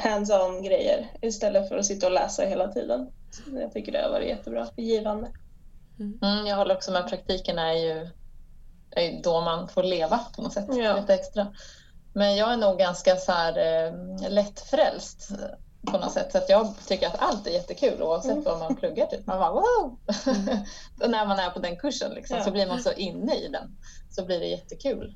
hands-on 0.00 0.62
grejer 0.62 1.10
istället 1.22 1.68
för 1.68 1.78
att 1.78 1.86
sitta 1.86 2.06
och 2.06 2.12
läsa 2.12 2.42
hela 2.42 2.68
tiden. 2.68 3.10
Så 3.30 3.60
Jag 3.60 3.72
tycker 3.72 3.92
det 3.92 4.02
har 4.02 4.10
varit 4.10 4.28
jättebra, 4.28 4.68
givande. 4.76 5.30
Mm, 6.00 6.46
jag 6.46 6.56
håller 6.56 6.74
också 6.74 6.90
med. 6.92 7.08
Praktiken 7.08 7.58
är 7.58 7.72
ju, 7.72 8.08
är 8.90 9.02
ju 9.02 9.20
då 9.22 9.40
man 9.40 9.68
får 9.68 9.82
leva 9.82 10.20
på 10.36 10.42
något 10.42 10.52
sätt. 10.52 10.66
Ja. 10.68 11.00
Lite 11.00 11.14
extra. 11.14 11.46
Men 12.12 12.36
jag 12.36 12.52
är 12.52 12.56
nog 12.56 12.78
ganska 12.78 13.16
så 13.16 13.32
här, 13.32 13.58
eh, 13.86 14.30
lättfrälst 14.30 15.28
på 15.86 15.98
något 15.98 16.12
sätt. 16.12 16.32
Så 16.32 16.38
att 16.38 16.48
jag 16.48 16.74
tycker 16.86 17.06
att 17.06 17.18
allt 17.18 17.46
är 17.46 17.50
jättekul 17.50 18.02
oavsett 18.02 18.32
Mm. 18.32 18.44
vad 18.44 18.58
man 18.58 18.76
pluggar. 18.76 19.06
Typ. 19.06 19.26
Man 19.26 19.38
bara 19.38 19.52
wow! 19.52 19.98
och 21.02 21.10
när 21.10 21.26
man 21.26 21.38
är 21.38 21.50
på 21.50 21.58
den 21.58 21.76
kursen 21.76 22.12
liksom, 22.14 22.36
Ja. 22.36 22.44
så 22.44 22.50
blir 22.50 22.66
man 22.66 22.82
så 22.82 22.92
inne 22.92 23.34
i 23.34 23.48
den. 23.48 23.76
Så 24.10 24.24
blir 24.24 24.40
det 24.40 24.46
jättekul. 24.46 25.14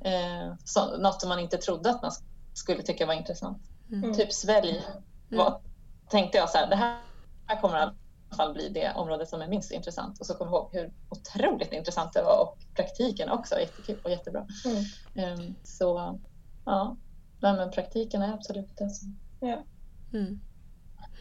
Eh, 0.00 0.54
så, 0.64 0.96
något 0.96 1.20
som 1.20 1.28
man 1.28 1.38
inte 1.38 1.56
trodde 1.58 1.90
att 1.90 2.02
man 2.02 2.12
skulle 2.54 2.82
tycka 2.82 3.06
var 3.06 3.14
intressant. 3.14 3.62
Mm. 3.92 4.14
Typ 4.14 4.32
svälj 4.32 4.82
var, 5.28 5.60
tänkte 6.10 6.38
jag 6.38 6.50
så 6.50 6.58
här, 6.58 6.66
det 6.70 6.76
här, 6.76 6.98
här 7.46 7.60
kommer 7.60 7.78
i 7.78 7.80
alla 7.82 7.94
fall 8.36 8.54
bli 8.54 8.68
det 8.68 8.92
område 8.94 9.26
som 9.26 9.42
är 9.42 9.48
minst 9.48 9.70
intressant. 9.70 10.20
Och 10.20 10.26
så 10.26 10.34
kom 10.34 10.46
jag 10.48 10.54
ihåg 10.54 10.68
hur 10.72 10.92
otroligt 11.08 11.72
intressant 11.72 12.12
det 12.12 12.22
var 12.22 12.42
och 12.42 12.58
praktiken 12.74 13.28
också 13.30 13.60
jättekul 13.60 13.98
och 14.04 14.10
jättebra. 14.10 14.46
Mm. 14.64 14.84
Ehm, 15.32 15.54
så 15.64 16.18
ja, 16.64 16.96
Nej, 17.40 17.52
men 17.52 17.70
praktiken 17.70 18.22
är 18.22 18.34
absolut 18.34 18.76
det 18.76 18.90
som 18.90 19.18
Ja, 19.40 19.62
Mm. 20.12 20.40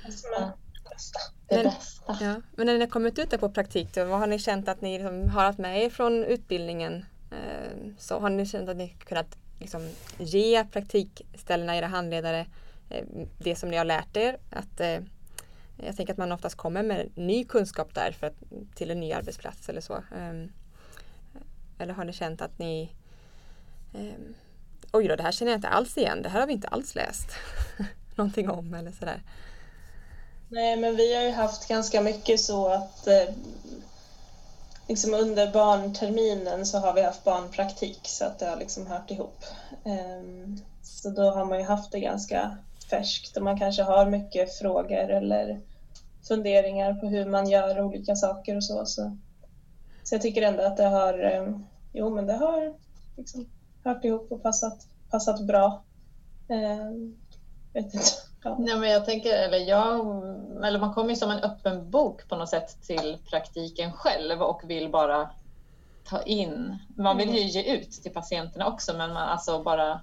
det 0.06 0.12
som 0.12 0.30
är 0.38 0.40
det 0.42 0.90
bästa. 0.90 1.20
det 1.48 1.56
Men- 1.56 1.64
bästa. 1.66 2.18
Ja. 2.22 2.36
Men 2.56 2.66
när 2.66 2.74
ni 2.74 2.80
har 2.80 2.88
kommit 2.88 3.20
ut 3.20 3.40
på 3.40 3.50
praktik, 3.50 3.94
då, 3.96 4.06
vad 4.06 4.20
har 4.20 4.28
ni 4.28 4.40
känt 4.40 4.68
att 4.68 4.82
ni 4.82 4.94
liksom 4.98 5.30
har 5.30 5.44
haft 5.44 5.60
med 5.60 5.84
er 5.84 5.90
från 5.90 6.24
utbildningen? 6.24 7.06
Ehm, 7.32 7.96
så 8.00 8.20
har 8.20 8.30
ni 8.30 8.46
känt 8.46 8.70
att 8.70 8.78
ni 8.78 8.90
kunnat 8.90 9.38
liksom 9.60 9.90
ge 10.18 10.66
praktikställena, 10.66 11.78
era 11.78 11.88
handledare, 11.88 12.46
ehm, 12.90 13.28
det 13.38 13.56
som 13.56 13.70
ni 13.70 13.78
har 13.78 13.86
lärt 13.86 14.18
er? 14.18 14.38
Att, 14.50 14.80
eh, 14.80 15.00
jag 15.78 15.96
tänker 15.96 16.14
att 16.14 16.18
man 16.18 16.32
oftast 16.32 16.56
kommer 16.56 16.84
med 16.84 17.10
ny 17.16 17.44
kunskap 17.44 17.94
där 17.94 18.12
för 18.12 18.28
att, 18.28 18.36
till 18.76 18.92
en 18.92 19.00
ny 19.00 19.14
arbetsplats 19.14 19.70
eller 19.70 19.82
så. 19.82 20.04
Ehm, 20.16 20.52
eller 21.80 21.94
har 21.94 22.06
ni 22.06 22.14
känt 22.14 22.42
att 22.42 22.60
ni 22.60 22.92
Oj 24.92 25.08
då, 25.08 25.16
det 25.16 25.24
här 25.24 25.32
känner 25.32 25.52
jag 25.52 25.58
inte 25.58 25.68
alls 25.68 25.98
igen. 25.98 26.22
Det 26.22 26.30
här 26.30 26.40
har 26.40 26.48
vi 26.48 26.54
inte 26.54 26.68
alls 26.68 26.96
läst 26.96 27.28
någonting 28.16 28.50
om 28.50 28.74
eller 28.74 28.92
sådär. 28.92 29.22
Nej, 30.50 30.78
men 30.78 30.96
vi 30.96 31.16
har 31.16 31.24
ju 31.24 31.32
haft 31.32 31.68
ganska 31.68 32.02
mycket 32.02 32.40
så 32.40 32.68
att 32.68 33.08
eh, 33.08 33.24
liksom 34.88 35.14
under 35.14 35.52
barnterminen 35.52 36.66
så 36.66 36.78
har 36.78 36.94
vi 36.94 37.02
haft 37.02 37.24
barnpraktik 37.24 38.00
så 38.04 38.26
att 38.26 38.40
det 38.40 38.46
har 38.46 38.58
liksom 38.58 38.88
hört 38.88 39.12
ihop. 39.12 39.44
Ehm, 39.84 40.58
så 40.84 41.10
då 41.10 41.32
har 41.32 41.46
man 41.46 41.60
ju 41.60 41.66
haft 41.66 41.92
det 41.92 42.00
ganska 42.00 42.58
färskt 42.90 43.38
och 43.38 43.44
man 43.44 43.60
kanske 43.60 43.84
har 43.84 44.06
mycket 44.06 44.58
frågor 44.58 45.10
eller 45.10 45.62
funderingar 46.28 46.94
på 46.94 47.08
hur 47.08 47.26
man 47.26 47.50
gör 47.50 47.82
olika 47.82 48.16
saker 48.16 48.56
och 48.56 48.64
så. 48.64 48.86
Så, 48.86 49.18
så 50.04 50.16
jag 50.16 50.22
tycker 50.22 50.42
ändå 50.42 50.64
att 50.64 50.78
det 50.78 50.88
har, 50.88 51.20
ehm, 51.20 51.66
jo 51.94 52.10
men 52.16 52.26
det 52.26 52.34
har 52.34 52.74
liksom 53.18 53.50
hört 53.84 54.06
ihop 54.06 54.32
och 54.32 54.44
passat, 54.44 54.88
passat 55.10 55.42
bra. 55.42 55.84
Ehm, 56.50 57.18
jag 57.74 57.84
vet 57.84 57.94
inte. 57.94 58.27
Nej, 58.60 58.78
men 58.78 58.90
jag 58.90 59.06
tänker, 59.06 59.34
eller, 59.34 59.58
jag, 59.58 60.00
eller 60.66 60.80
man 60.80 60.94
kommer 60.94 61.10
ju 61.10 61.16
som 61.16 61.32
en 61.32 61.44
öppen 61.44 61.92
bok 61.92 62.28
på 62.28 62.36
något 62.36 62.50
sätt 62.50 62.82
till 62.82 63.18
praktiken 63.30 63.92
själv 63.92 64.42
och 64.42 64.62
vill 64.66 64.90
bara 64.90 65.30
ta 66.04 66.22
in. 66.22 66.78
Man 66.98 67.18
vill 67.18 67.36
ju 67.36 67.42
ge 67.42 67.76
ut 67.76 67.92
till 67.92 68.14
patienterna 68.14 68.68
också 68.68 68.94
men 68.98 69.14
man, 69.14 69.30
alltså 69.30 69.64
bara 69.64 70.02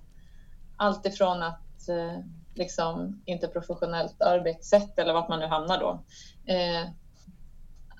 allt 0.76 1.06
ifrån 1.06 1.42
att 1.42 1.88
eh, 1.88 2.18
liksom 2.54 3.22
interprofessionellt 3.24 4.22
arbetssätt 4.22 4.98
eller 4.98 5.12
vart 5.12 5.28
man 5.28 5.40
nu 5.40 5.46
hamnar 5.46 5.80
då. 5.80 6.02
Eh, 6.52 6.88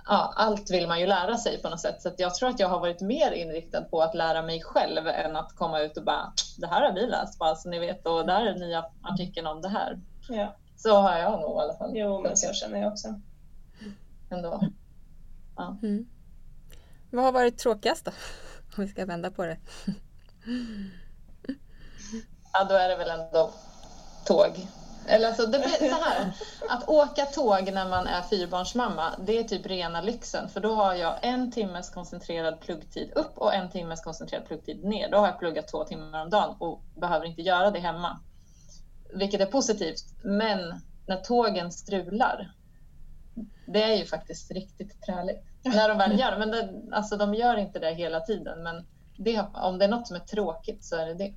ja, 0.09 0.33
allt 0.37 0.71
vill 0.71 0.89
man 0.89 1.01
ju 1.01 1.07
lära 1.07 1.37
sig 1.37 1.63
på 1.63 1.69
något 1.69 1.81
sätt 1.81 2.03
så 2.03 2.11
jag 2.19 2.35
tror 2.35 2.49
att 2.49 2.61
jag 2.61 2.69
har 2.69 2.81
varit 2.81 3.01
mer 3.01 3.33
inriktad 3.33 3.83
på 3.83 4.03
att 4.03 4.15
lära 4.15 4.43
mig 4.43 4.63
själv 4.63 5.09
än 5.09 5.37
att 5.37 5.57
komma 5.57 5.81
ut 5.81 5.97
och 5.97 6.05
bara 6.05 6.33
det 6.59 6.67
här 6.67 6.83
har 6.83 6.93
vi 6.93 7.07
läst 7.07 7.39
bara 7.39 7.55
så 7.55 7.69
ni 7.69 7.79
vet 7.79 8.07
och 8.07 8.27
där 8.27 8.47
är 8.47 8.55
nya 8.55 8.85
artikeln 9.03 9.47
om 9.47 9.63
det 9.63 9.69
här. 9.69 10.01
Ja. 10.29 10.57
Så 10.77 10.97
har 10.97 11.19
jag 11.19 11.41
nog 11.41 11.59
i 11.59 11.61
alla 11.61 11.75
fall. 11.75 11.91
Jo, 11.95 12.21
men 12.23 12.37
så 12.37 12.53
känner 12.53 12.81
jag 12.81 12.93
också. 12.93 13.21
Ändå. 14.31 14.61
Mm. 15.83 16.07
Vad 17.11 17.25
har 17.25 17.33
varit 17.33 17.59
tråkigast 17.59 18.05
då? 18.05 18.11
Om 18.77 18.85
vi 18.85 18.89
ska 18.89 19.07
vända 19.07 19.31
på 19.31 19.45
det. 19.45 19.59
Ja, 22.53 22.65
då 22.65 22.75
är 22.75 22.89
det 22.89 22.97
väl 22.97 23.11
ändå 23.11 23.51
tåg. 24.25 24.67
Eller 25.07 25.29
alltså, 25.29 25.47
det 25.47 25.59
blir 25.59 25.89
så 25.91 26.03
här. 26.05 26.33
Att 26.69 26.89
åka 26.89 27.27
tåg 27.27 27.73
när 27.73 27.89
man 27.89 28.07
är 28.07 28.23
fyrbarnsmamma, 28.23 29.15
det 29.27 29.39
är 29.39 29.45
typ 29.45 29.67
rena 29.67 30.01
lyxen. 30.01 30.49
För 30.49 30.61
då 30.61 30.75
har 30.75 30.95
jag 30.95 31.19
en 31.23 31.53
timmes 31.53 31.91
koncentrerad 31.91 32.61
pluggtid 32.61 33.13
upp 33.15 33.39
och 33.39 33.55
en 33.55 33.71
timmes 33.71 34.01
koncentrerad 34.01 34.47
pluggtid 34.47 34.85
ner. 34.85 35.11
Då 35.11 35.19
har 35.19 35.27
jag 35.27 35.39
pluggat 35.39 35.69
två 35.69 35.85
timmar 35.85 36.23
om 36.23 36.31
dagen 36.31 36.57
och 36.59 36.81
behöver 36.95 37.27
inte 37.27 37.43
göra 37.43 37.71
det 37.71 37.81
hemma. 37.81 38.21
Vilket 39.15 39.41
är 39.41 39.47
positivt. 39.47 40.05
Men 40.23 40.81
när 41.07 41.17
tågen 41.17 41.73
strular, 41.73 42.53
det 43.67 43.83
är 43.83 43.97
ju 43.97 44.05
faktiskt 44.05 44.51
riktigt 44.51 45.03
träligt. 45.03 45.43
När 45.63 45.89
de 45.89 45.99
väl 45.99 46.19
gör. 46.21 46.39
Men 46.39 46.51
det, 46.51 46.97
alltså, 46.97 47.17
de 47.17 47.35
gör 47.35 47.57
inte 47.57 47.79
det 47.79 47.95
hela 47.95 48.21
tiden. 48.21 48.63
Men 48.63 48.87
det, 49.17 49.45
om 49.55 49.79
det 49.79 49.85
är 49.85 49.89
något 49.89 50.07
som 50.07 50.17
är 50.17 50.21
tråkigt 50.21 50.85
så 50.85 50.97
är 50.97 51.07
det 51.07 51.15
det. 51.15 51.35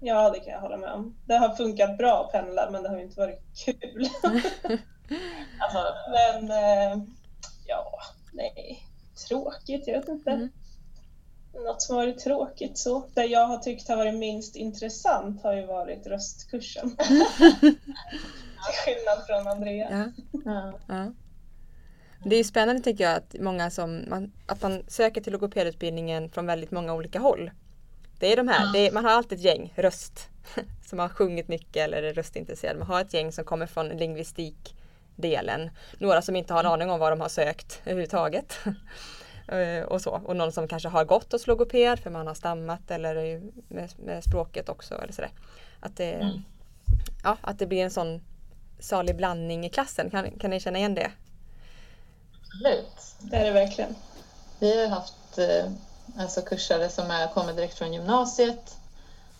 Ja, 0.00 0.30
det 0.30 0.40
kan 0.40 0.52
jag 0.52 0.60
hålla 0.60 0.76
med 0.76 0.92
om. 0.92 1.16
Det 1.26 1.34
har 1.34 1.48
funkat 1.48 1.98
bra 1.98 2.24
att 2.24 2.32
pendla, 2.32 2.70
men 2.70 2.82
det 2.82 2.88
har 2.88 2.96
ju 2.96 3.02
inte 3.02 3.20
varit 3.20 3.40
kul. 3.64 4.08
Alltså, 5.60 5.94
men 6.10 6.50
eh, 6.50 7.04
ja, 7.66 8.00
nej, 8.32 8.88
tråkigt, 9.28 9.86
jag 9.86 9.94
vet 9.94 10.08
inte. 10.08 10.30
Mm. 10.30 10.48
Något 11.54 11.82
som 11.82 11.96
varit 11.96 12.18
tråkigt 12.18 12.78
så. 12.78 13.04
Det 13.14 13.24
jag 13.24 13.46
har 13.46 13.58
tyckt 13.58 13.88
har 13.88 13.96
varit 13.96 14.14
minst 14.14 14.56
intressant 14.56 15.42
har 15.42 15.54
ju 15.54 15.66
varit 15.66 16.06
röstkursen. 16.06 16.96
Till 16.96 17.76
skillnad 18.84 19.26
från 19.26 19.48
Andrea. 19.48 19.88
Ja. 19.90 20.40
ja. 20.44 20.72
Ja. 20.88 21.12
Det 22.24 22.36
är 22.36 22.44
spännande 22.44 22.82
tycker 22.82 23.04
jag 23.04 23.16
att 23.16 23.36
många 23.40 23.70
som 23.70 24.04
man, 24.08 24.32
att 24.46 24.62
man 24.62 24.82
söker 24.88 25.20
till 25.20 25.32
logopedutbildningen 25.32 26.30
från 26.30 26.46
väldigt 26.46 26.70
många 26.70 26.94
olika 26.94 27.18
håll. 27.18 27.50
Det 28.18 28.32
är 28.32 28.36
de 28.36 28.48
här, 28.48 28.64
Ja. 28.66 28.70
det 28.72 28.78
är, 28.78 28.92
man 28.92 29.04
har 29.04 29.12
alltid 29.12 29.38
ett 29.38 29.44
gäng 29.44 29.72
röst 29.76 30.28
som 30.86 30.98
har 30.98 31.08
sjungit 31.08 31.48
mycket 31.48 31.76
eller 31.76 32.02
är 32.02 32.14
röstintresserade. 32.14 32.78
Man 32.78 32.88
har 32.88 33.00
ett 33.00 33.14
gäng 33.14 33.32
som 33.32 33.44
kommer 33.44 33.66
från 33.66 33.88
lingvistikdelen. 33.88 35.70
Några 35.98 36.22
som 36.22 36.36
inte 36.36 36.52
har 36.52 36.60
en 36.60 36.66
aning 36.66 36.90
om 36.90 37.00
vad 37.00 37.12
de 37.12 37.20
har 37.20 37.28
sökt 37.28 37.80
överhuvudtaget. 37.84 38.58
Eh, 39.48 39.82
och 39.84 40.00
så. 40.00 40.10
Och 40.10 40.36
någon 40.36 40.52
som 40.52 40.68
kanske 40.68 40.88
har 40.88 41.04
gått 41.04 41.32
hos 41.32 41.46
logoped 41.46 41.98
för 41.98 42.10
man 42.10 42.26
har 42.26 42.34
stammat 42.34 42.90
eller 42.90 43.40
med, 43.68 43.92
med 43.96 44.24
språket 44.24 44.68
också. 44.68 44.94
Eller 44.94 45.12
sådär. 45.12 45.30
Att, 45.80 45.96
det, 45.96 46.12
Mm. 46.12 46.44
ja, 47.24 47.36
att 47.40 47.58
det 47.58 47.66
blir 47.66 47.84
en 47.84 47.90
sån 47.90 48.20
salig 48.80 49.16
blandning 49.16 49.66
i 49.66 49.70
klassen. 49.70 50.10
Kan, 50.10 50.30
kan 50.30 50.50
ni 50.50 50.60
känna 50.60 50.78
igen 50.78 50.94
det? 50.94 51.10
Absolut. 52.42 53.14
Det 53.18 53.36
är 53.36 53.44
det 53.44 53.50
verkligen. 53.52 53.94
Vi 54.60 54.80
har 54.82 54.88
haft 54.88 55.38
eh, 55.38 55.72
alltså 56.18 56.40
kursare 56.42 56.88
som 56.88 57.10
är, 57.10 57.28
kommer 57.28 57.52
direkt 57.52 57.78
från 57.78 57.92
gymnasiet 57.92 58.78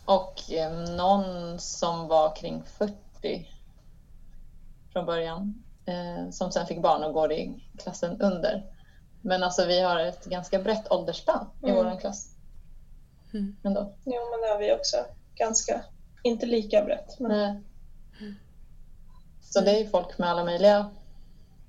Och 0.05 0.53
eh, 0.53 0.73
någon 0.73 1.59
som 1.61 2.09
var 2.09 2.37
kring 2.37 2.63
40 2.79 3.49
från 4.93 5.07
början. 5.07 5.63
Som 6.33 6.53
sen 6.53 6.67
fick 6.67 6.83
barn 6.83 7.05
och 7.05 7.13
går 7.13 7.33
i 7.33 7.63
klassen 7.79 8.21
under. 8.21 8.74
Men 9.27 9.43
alltså 9.43 9.67
vi 9.67 9.81
har 9.81 10.01
ett 10.01 10.25
ganska 10.25 10.59
brett 10.63 10.91
åldersspann 10.93 11.47
i 11.63 11.71
Mm. 11.71 11.85
vår 11.85 12.01
klass. 12.01 12.35
Mm. 13.35 13.57
Ändå. 13.65 13.95
Jo, 14.05 14.13
men 14.31 14.41
det 14.41 14.49
har 14.49 14.59
vi 14.59 14.73
också. 14.81 14.97
Ganska, 15.35 15.85
inte 16.23 16.47
lika 16.47 16.85
brett. 16.85 17.21
Men... 17.21 17.31
Nej. 17.31 17.63
Så 19.41 19.61
det 19.61 19.71
är 19.71 19.79
ju 19.85 19.89
folk 19.89 20.19
med 20.19 20.29
alla 20.31 20.45
möjliga 20.45 20.91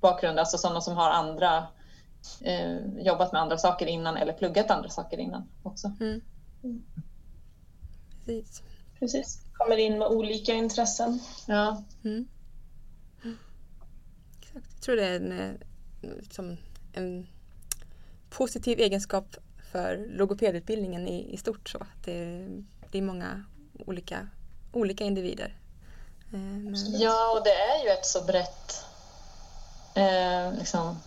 bakgrunder, 0.00 0.40
alltså 0.40 0.58
sådana 0.58 0.80
som 0.80 0.96
har 0.96 1.10
andra, 1.10 1.66
eh, 2.40 2.76
jobbat 2.98 3.32
med 3.32 3.42
andra 3.42 3.58
saker 3.58 3.86
innan 3.86 4.16
eller 4.16 4.32
pluggat 4.32 4.70
andra 4.70 4.88
saker 4.88 5.18
innan 5.18 5.48
också. 5.62 5.92
Mm. 6.00 6.20
Mm. 6.64 6.82
Precis. 8.24 8.62
Precis. 8.98 9.40
Kommer 9.52 9.76
in 9.76 9.98
med 9.98 10.08
olika 10.08 10.52
intressen. 10.52 11.20
Ja, 11.46 11.82
Mm. 12.04 12.28
Exakt. 14.40 14.66
Jag 14.74 14.82
tror 14.82 14.96
det 14.96 15.04
är 15.06 15.16
en, 15.16 15.58
liksom 16.02 16.56
en 16.92 17.26
positiv 18.36 18.80
egenskap 18.80 19.36
för 19.72 20.06
logopedutbildningen 20.08 21.08
i, 21.08 21.34
i 21.34 21.36
stort. 21.36 21.68
Så. 21.68 21.78
att 21.78 22.04
Det, 22.04 22.46
det 22.90 22.98
är 22.98 23.02
många 23.02 23.44
olika, 23.86 24.28
olika 24.72 25.04
individer. 25.04 25.56
Eh, 26.32 26.38
men- 26.40 26.98
ja 27.00 27.32
och 27.38 27.44
det 27.44 27.52
är 27.54 27.84
ju 27.84 27.90
ett 27.90 28.06
så 28.06 28.24
brett, 28.24 28.84
eh, 29.94 30.58
liksom, 30.58 30.98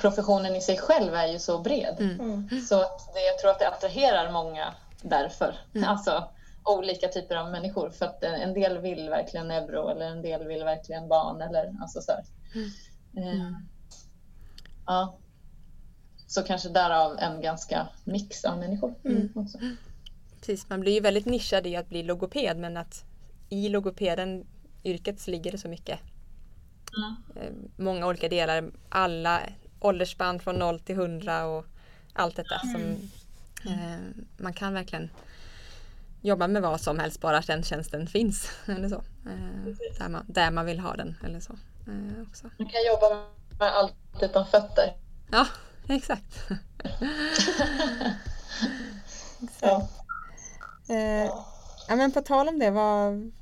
professionen 0.00 0.56
i 0.56 0.60
sig 0.60 0.78
själv 0.78 1.14
är 1.14 1.26
ju 1.26 1.38
så 1.38 1.58
bred. 1.58 1.96
Mm. 1.98 2.20
Mm. 2.20 2.60
Så 2.60 2.80
att 2.80 3.14
det, 3.14 3.20
jag 3.20 3.38
tror 3.38 3.50
att 3.50 3.58
det 3.58 3.68
attraherar 3.68 4.32
många 4.32 4.74
därför. 5.02 5.54
Mm. 5.74 5.88
Alltså 5.88 6.28
olika 6.64 7.08
typer 7.08 7.36
av 7.36 7.50
människor. 7.50 7.90
För 7.90 8.06
att 8.06 8.22
en 8.22 8.54
del 8.54 8.78
vill 8.78 9.08
verkligen 9.10 9.48
neuro 9.48 9.88
eller 9.88 10.06
en 10.06 10.22
del 10.22 10.46
vill 10.46 10.64
verkligen 10.64 11.08
barn. 11.08 11.42
Eller, 11.42 11.74
alltså 11.82 12.00
så 12.00 12.12
här. 12.12 12.24
Eh, 13.16 13.40
Mm. 13.40 13.54
Ja. 14.86 15.16
Så 16.34 16.42
kanske 16.42 16.68
därav 16.68 17.18
en 17.18 17.40
ganska 17.42 17.88
mix 18.04 18.44
av 18.44 18.58
människor. 18.58 18.94
Mm. 19.04 19.32
Också. 19.34 19.58
Precis, 20.40 20.68
man 20.68 20.80
blir 20.80 20.92
ju 20.92 21.00
väldigt 21.00 21.26
nischad 21.26 21.66
i 21.66 21.76
att 21.76 21.88
bli 21.88 22.02
logoped 22.02 22.56
men 22.56 22.76
att 22.76 23.04
i 23.48 23.68
logopeden 23.68 24.46
yrket 24.84 25.20
så 25.20 25.30
ligger 25.30 25.52
det 25.52 25.58
så 25.58 25.68
mycket. 25.68 26.00
Eh, 27.36 27.52
Många 27.76 28.06
olika 28.06 28.28
delar, 28.28 28.70
alla 28.88 29.40
åldersspann 29.80 30.40
från 30.40 30.54
0 30.54 30.80
till 30.80 30.94
100 30.94 31.46
och 31.46 31.64
allt 32.12 32.36
detta 32.36 32.58
som 32.58 32.80
eh, 33.72 34.24
man 34.36 34.52
kan 34.52 34.74
verkligen 34.74 35.10
jobba 36.22 36.48
med 36.48 36.62
vad 36.62 36.80
som 36.80 36.98
helst 36.98 37.20
bara 37.20 37.40
den 37.40 37.62
tjänsten 37.62 38.06
finns. 38.06 38.50
Eller 38.66 38.88
så. 38.88 39.02
Eh, 39.26 39.74
där, 39.98 40.08
man, 40.08 40.24
där 40.28 40.50
man 40.50 40.66
vill 40.66 40.80
ha 40.80 40.96
den 40.96 41.16
eller 41.24 41.40
så. 41.40 41.52
Eh, 41.86 42.22
också. 42.28 42.50
Man 42.58 42.68
kan 42.68 42.86
jobba 42.86 43.26
med 43.58 43.68
allt 43.76 43.94
utan 44.22 44.46
fötter. 44.46 44.96
Ja, 45.30 45.46
exakt. 45.96 46.50
Ja. 49.60 49.88
Eh, 50.88 51.30
ja, 51.88 51.96
men 51.96 52.12
på 52.12 52.20
tal 52.20 52.48
om 52.48 52.58
det, 52.58 52.70
vad, 52.70 53.32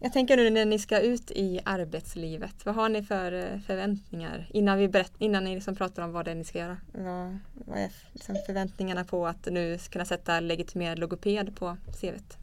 jag 0.00 0.12
tänker 0.12 0.36
nu 0.36 0.50
när 0.50 0.64
ni 0.64 0.78
ska 0.78 1.00
ut 1.00 1.30
i 1.30 1.60
arbetslivet, 1.64 2.66
vad 2.66 2.74
har 2.74 2.88
ni 2.88 3.02
för 3.02 3.32
eh, 3.32 3.60
förväntningar 3.66 4.48
innan, 4.50 4.78
vi 4.78 4.88
berätt, 4.88 5.12
innan 5.18 5.44
ni 5.44 5.54
liksom 5.54 5.76
pratar 5.76 6.02
om 6.02 6.12
vad 6.12 6.24
det 6.24 6.30
är 6.30 6.34
ni 6.34 6.44
ska 6.44 6.58
göra? 6.58 6.76
Vad, 6.92 7.38
vad 7.52 7.78
är 7.78 7.92
liksom 8.12 8.36
förväntningarna 8.46 9.04
på 9.04 9.26
att 9.26 9.46
nu 9.46 9.78
kunna 9.78 10.04
sätta 10.04 10.40
legitimerad 10.40 10.98
logoped 10.98 11.56
på 11.56 11.76
CVt? 12.00 12.36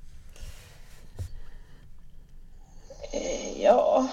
Eh, 3.14 3.62
Ja. 3.64 4.08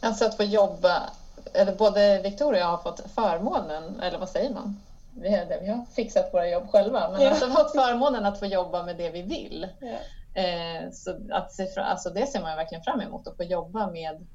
Alltså 0.00 0.24
att 0.24 0.36
få 0.36 0.42
jobba, 0.42 1.10
eller 1.54 1.74
både 1.76 2.20
Victoria 2.22 2.50
och 2.70 2.72
jag 2.72 2.76
har 2.76 2.82
fått 2.82 3.10
förmånen, 3.14 4.00
eller 4.00 4.18
vad 4.18 4.28
säger 4.28 4.50
man? 4.54 4.80
Vi 5.20 5.36
har, 5.36 5.60
vi 5.60 5.68
har 5.68 5.84
fixat 5.94 6.34
våra 6.34 6.48
jobb 6.48 6.68
själva, 6.70 7.10
men 7.10 7.20
Ja. 7.20 7.30
alltså 7.30 7.46
fått 7.50 7.72
förmånen 7.72 8.24
att 8.26 8.38
få 8.38 8.46
jobba 8.46 8.82
med 8.82 8.96
det 8.96 9.10
vi 9.10 9.22
vill. 9.22 9.68
ja. 9.80 9.96
Eh, 10.42 10.90
så 10.92 11.16
att 11.30 11.52
se 11.52 11.80
alltså 11.80 12.10
det 12.10 12.26
ser 12.26 12.42
man 12.42 12.56
verkligen 12.56 12.84
fram 12.84 13.00
emot, 13.00 13.26
att 13.28 13.36
få 13.36 13.42
jobba 13.44 13.90
med, 13.90 14.26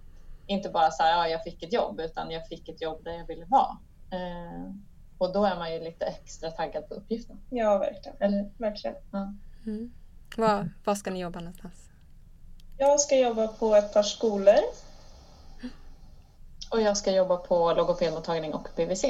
inte 0.48 0.70
bara 0.70 0.92
så 0.92 1.04
här, 1.04 1.12
ja, 1.12 1.28
jag 1.28 1.44
fick 1.44 1.64
ett 1.64 1.74
jobb, 1.74 2.00
utan 2.00 2.32
jag 2.32 2.48
fick 2.48 2.70
ett 2.70 2.82
jobb 2.82 3.04
där 3.04 3.12
jag 3.12 3.28
ville 3.28 3.46
vara. 3.46 3.78
Eh, 4.12 4.72
och 5.18 5.34
då 5.34 5.46
är 5.46 5.56
man 5.56 5.74
ju 5.74 5.80
lite 5.84 6.06
extra 6.06 6.52
taggad 6.52 6.90
på 6.90 6.94
uppgiften. 6.96 7.40
Ja, 7.50 7.78
verkligen. 7.78 8.18
Eller? 8.20 8.50
verkligen. 8.58 8.96
Mm. 9.66 9.94
Vad, 10.38 10.70
vad 10.84 10.98
ska 10.98 11.12
ni 11.12 11.20
jobba 11.20 11.40
någonstans? 11.40 11.90
Jag 12.78 13.00
ska 13.00 13.16
jobba 13.18 13.48
på 13.48 13.76
ett 13.76 13.94
par 13.94 14.04
skolor. 14.04 14.56
Och 16.74 16.82
jag 16.82 16.98
ska 16.98 17.12
jobba 17.12 17.38
på 17.38 17.74
logopedmottagning 17.74 18.54
och 18.54 18.68
BVC. 18.76 19.06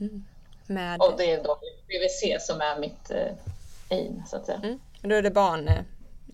Mm. 0.00 0.24
Med, 0.66 1.00
Och 1.00 1.14
det 1.16 1.32
är 1.32 1.44
då 1.44 1.58
BVC 1.88 2.46
som 2.46 2.60
är 2.60 2.78
mitt 2.80 3.10
eh, 3.10 3.32
aim, 3.90 4.22
så 4.30 4.36
att 4.36 4.46
säga. 4.46 4.58
mm. 4.58 4.78
Då 5.00 5.14
är 5.14 5.22
det 5.22 5.30
barn, 5.30 5.68
eh, 5.68 5.78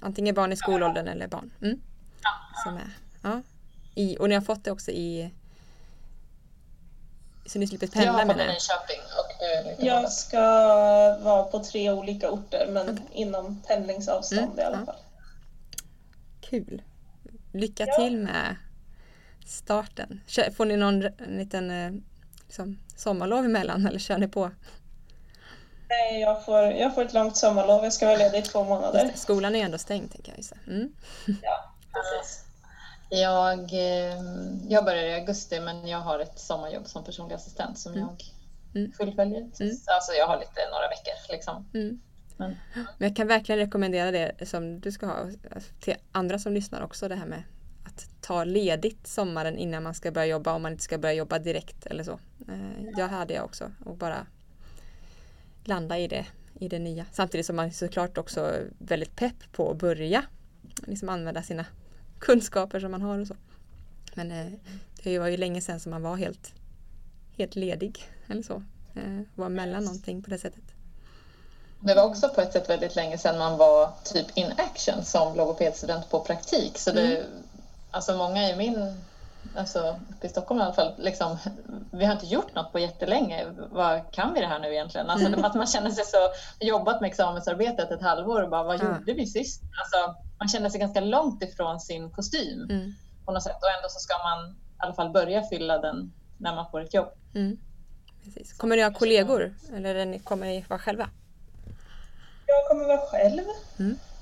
antingen 0.01 0.35
barn 0.35 0.53
i 0.53 0.57
skolåldern 0.57 1.09
eller 1.09 1.27
barn. 1.27 1.51
Mm. 1.63 1.81
Som 2.65 2.77
är, 2.77 2.91
ja. 3.23 3.43
I, 3.95 4.17
och 4.19 4.29
ni 4.29 4.35
har 4.35 4.43
fått 4.43 4.65
det 4.65 4.71
också 4.71 4.91
i 4.91 5.31
så 7.47 7.59
ni 7.59 7.67
slipper 7.67 7.87
Jag 7.87 7.93
pendla 7.93 8.13
har 8.13 8.25
med 8.25 8.37
fått 8.37 8.43
en 8.45 8.51
i 8.51 8.55
det? 8.55 8.61
Köping 8.61 9.01
och 9.01 9.33
det 9.65 9.71
lite 9.71 9.87
Jag 9.87 10.13
ska 10.13 10.39
vara 11.23 11.43
på 11.43 11.65
tre 11.65 11.91
olika 11.91 12.31
orter, 12.31 12.67
men 12.71 13.01
inom 13.13 13.63
pendlingsavstånd 13.67 14.43
Mm, 14.43 14.59
i 14.59 14.63
alla 14.63 14.79
ja. 14.81 14.87
fall. 14.87 15.03
Kul! 16.41 16.83
Lycka 17.53 17.85
Ja. 17.87 17.97
till 17.97 18.17
med 18.19 18.57
starten. 19.49 20.21
Får 20.57 20.65
ni 20.65 20.77
någon 20.77 21.03
en 21.03 21.37
liten 21.39 21.71
eh, 21.71 21.93
liksom, 22.47 22.79
sommarlov 22.97 23.45
emellan 23.45 23.87
eller 23.87 23.99
kör 23.99 24.19
ni 24.19 24.29
på? 24.29 24.51
Nej, 25.89 26.21
jag 26.21 26.45
får, 26.45 26.59
jag 26.59 26.95
får 26.95 27.05
ett 27.05 27.13
långt 27.13 27.37
sommarlov. 27.37 27.85
Jag 27.85 27.93
ska 27.93 28.07
vara 28.07 28.17
ledig 28.19 28.39
i 28.39 28.43
två 28.43 28.65
månader. 28.65 29.11
Skolan 29.15 29.55
är 29.55 29.65
ändå 29.65 29.79
stängd 29.79 30.13
tänker 30.13 30.35
jag. 30.37 30.75
Mm. 30.75 30.93
Ja, 31.43 31.73
precis. 31.93 32.45
Jag, 33.11 33.59
eh, 33.73 34.19
jag 34.69 34.85
börjar 34.85 35.05
i 35.05 35.15
augusti 35.15 35.61
men 35.61 35.89
jag 35.89 35.99
har 35.99 36.19
ett 36.21 36.39
sommarjobb 36.39 36.87
som 36.87 37.05
personlig 37.05 37.35
assistent 37.35 37.79
som 37.79 37.93
Mm. 37.93 38.05
jag 38.09 38.25
Mm. 38.75 38.93
fullföljer. 38.93 39.39
Mm. 39.39 39.77
Alltså 39.87 40.13
jag 40.19 40.27
har 40.27 40.39
lite 40.39 40.61
några 40.71 40.89
veckor 40.89 41.33
liksom. 41.33 41.69
Mm. 41.75 42.01
Men, 42.37 42.57
Men 42.75 43.09
jag 43.09 43.17
kan 43.17 43.27
verkligen 43.27 43.59
rekommendera 43.59 44.11
det 44.11 44.49
som 44.49 44.81
du 44.81 44.93
ska 44.93 45.07
ha 45.07 45.17
till 45.81 45.95
andra 46.13 46.39
som 46.39 46.53
lyssnar 46.53 46.83
också 46.83 47.09
det 47.09 47.15
här 47.15 47.27
med 47.27 47.43
ta 48.29 48.45
ledigt 48.45 49.07
sommaren 49.07 49.59
innan 49.59 49.83
man 49.83 49.95
ska 49.95 50.11
börja 50.13 50.27
jobba 50.27 50.53
om 50.55 50.63
man 50.63 50.73
inte 50.73 50.85
ska 50.85 50.99
börja 50.99 51.15
jobba 51.15 51.39
direkt 51.39 51.87
eller 51.87 52.05
så. 52.05 52.19
Eh, 52.49 52.89
Jag 52.97 53.09
hade 53.09 53.35
jag 53.35 53.45
också 53.45 53.73
och 53.85 53.97
bara 53.97 54.27
landa 55.65 55.99
i 55.99 56.09
det, 56.09 56.27
i 56.59 56.69
det 56.69 56.79
nya. 56.79 57.07
Samtidigt 57.13 57.47
som 57.47 57.57
man 57.57 57.67
är 57.67 57.71
såklart 57.71 58.19
också 58.19 58.55
väldigt 58.79 59.17
pepp 59.17 59.53
på 59.53 59.71
att 59.71 59.77
börja 59.79 60.25
liksom 60.87 61.09
använda 61.09 61.43
sina 61.43 61.65
kunskaper 62.19 62.81
som 62.81 62.91
man 62.91 63.03
har 63.03 63.19
och 63.19 63.27
så. 63.27 63.37
Men 64.15 64.33
eh, 64.33 64.47
det 65.03 65.19
var 65.19 65.29
ju 65.29 65.37
länge 65.37 65.61
sedan 65.61 65.81
som 65.81 65.91
man 65.91 66.03
var 66.03 66.17
helt, 66.17 66.53
helt 67.37 67.57
ledig 67.57 68.05
eller 68.27 68.43
så. 68.43 68.63
Eh, 68.95 69.21
Var 69.35 69.49
mellan 69.49 69.85
någonting 69.85 70.23
på 70.23 70.31
det 70.31 70.39
sättet. 70.39 70.65
det 71.81 71.95
var 71.95 72.05
också 72.05 72.29
på 72.29 72.41
ett 72.41 72.53
sätt 72.53 72.69
väldigt 72.71 72.97
länge 72.97 73.19
sedan 73.19 73.39
man 73.39 73.59
var 73.59 73.93
typ 74.05 74.27
in 74.39 74.53
action 74.57 75.05
som 75.05 75.37
logopedstudent 75.37 76.11
på 76.11 76.21
praktik. 76.21 76.79
Så 76.79 76.93
det, 76.93 77.27
alltså 77.91 78.17
många 78.17 78.49
i 78.51 78.57
min, 78.57 78.95
alltså 79.57 79.97
uppe 80.11 80.27
i 80.27 80.31
Stockholm 80.31 80.61
i 80.61 80.63
alla 80.65 80.73
fall, 80.75 80.95
liksom, 80.99 81.37
vi 81.93 82.05
har 82.05 82.13
inte 82.13 82.27
gjort 82.27 82.55
något 82.55 82.73
på 82.73 82.79
jättelänge. 82.79 83.47
Vad 83.71 84.13
kan 84.13 84.35
vi 84.35 84.41
det 84.41 84.47
här 84.47 84.59
nu 84.59 84.73
egentligen? 84.73 85.11
Alltså 85.11 85.27
Mm. 85.27 85.45
att 85.45 85.55
man 85.55 85.67
känner 85.67 85.91
sig 85.91 86.05
så, 86.05 86.19
jobbat 86.61 87.01
med 87.01 87.09
examensarbetet 87.09 87.91
ett 87.91 88.03
halvår 88.03 88.43
och 88.43 88.51
bara 88.51 88.63
vad 88.63 88.81
Ja. 88.81 88.85
gjorde 88.85 89.13
vi 89.13 89.27
sist? 89.27 89.63
Alltså, 89.81 90.21
man 90.39 90.49
känner 90.49 90.71
sig 90.71 90.81
ganska 90.81 91.01
långt 91.01 91.43
ifrån 91.43 91.81
sin 91.81 92.11
kostym. 92.11 92.67
Mm. 92.71 92.95
på 93.25 93.33
något 93.33 93.43
sätt. 93.43 93.57
Och 93.63 93.69
ändå 93.79 93.89
så 93.89 93.99
ska 94.01 94.15
man 94.19 94.51
i 94.51 94.55
alla 94.79 94.95
fall 94.95 95.11
börja 95.11 95.43
fylla 95.43 95.79
den 95.79 96.13
när 96.39 96.55
man 96.55 96.71
får 96.71 96.81
ett 96.81 96.95
jobb. 96.95 97.09
Mm. 97.35 97.59
Precis. 98.25 98.53
Kommer 98.53 98.77
ni 98.77 98.83
ha 98.83 98.93
kollegor 98.93 99.55
eller 99.77 100.05
ni- 100.07 100.19
kommer 100.19 100.47
ni 100.47 100.65
vara 100.69 100.79
själva? 100.79 101.09
Jag 102.47 102.69
kommer 102.69 102.85
vara 102.85 103.01
själv. 103.11 103.41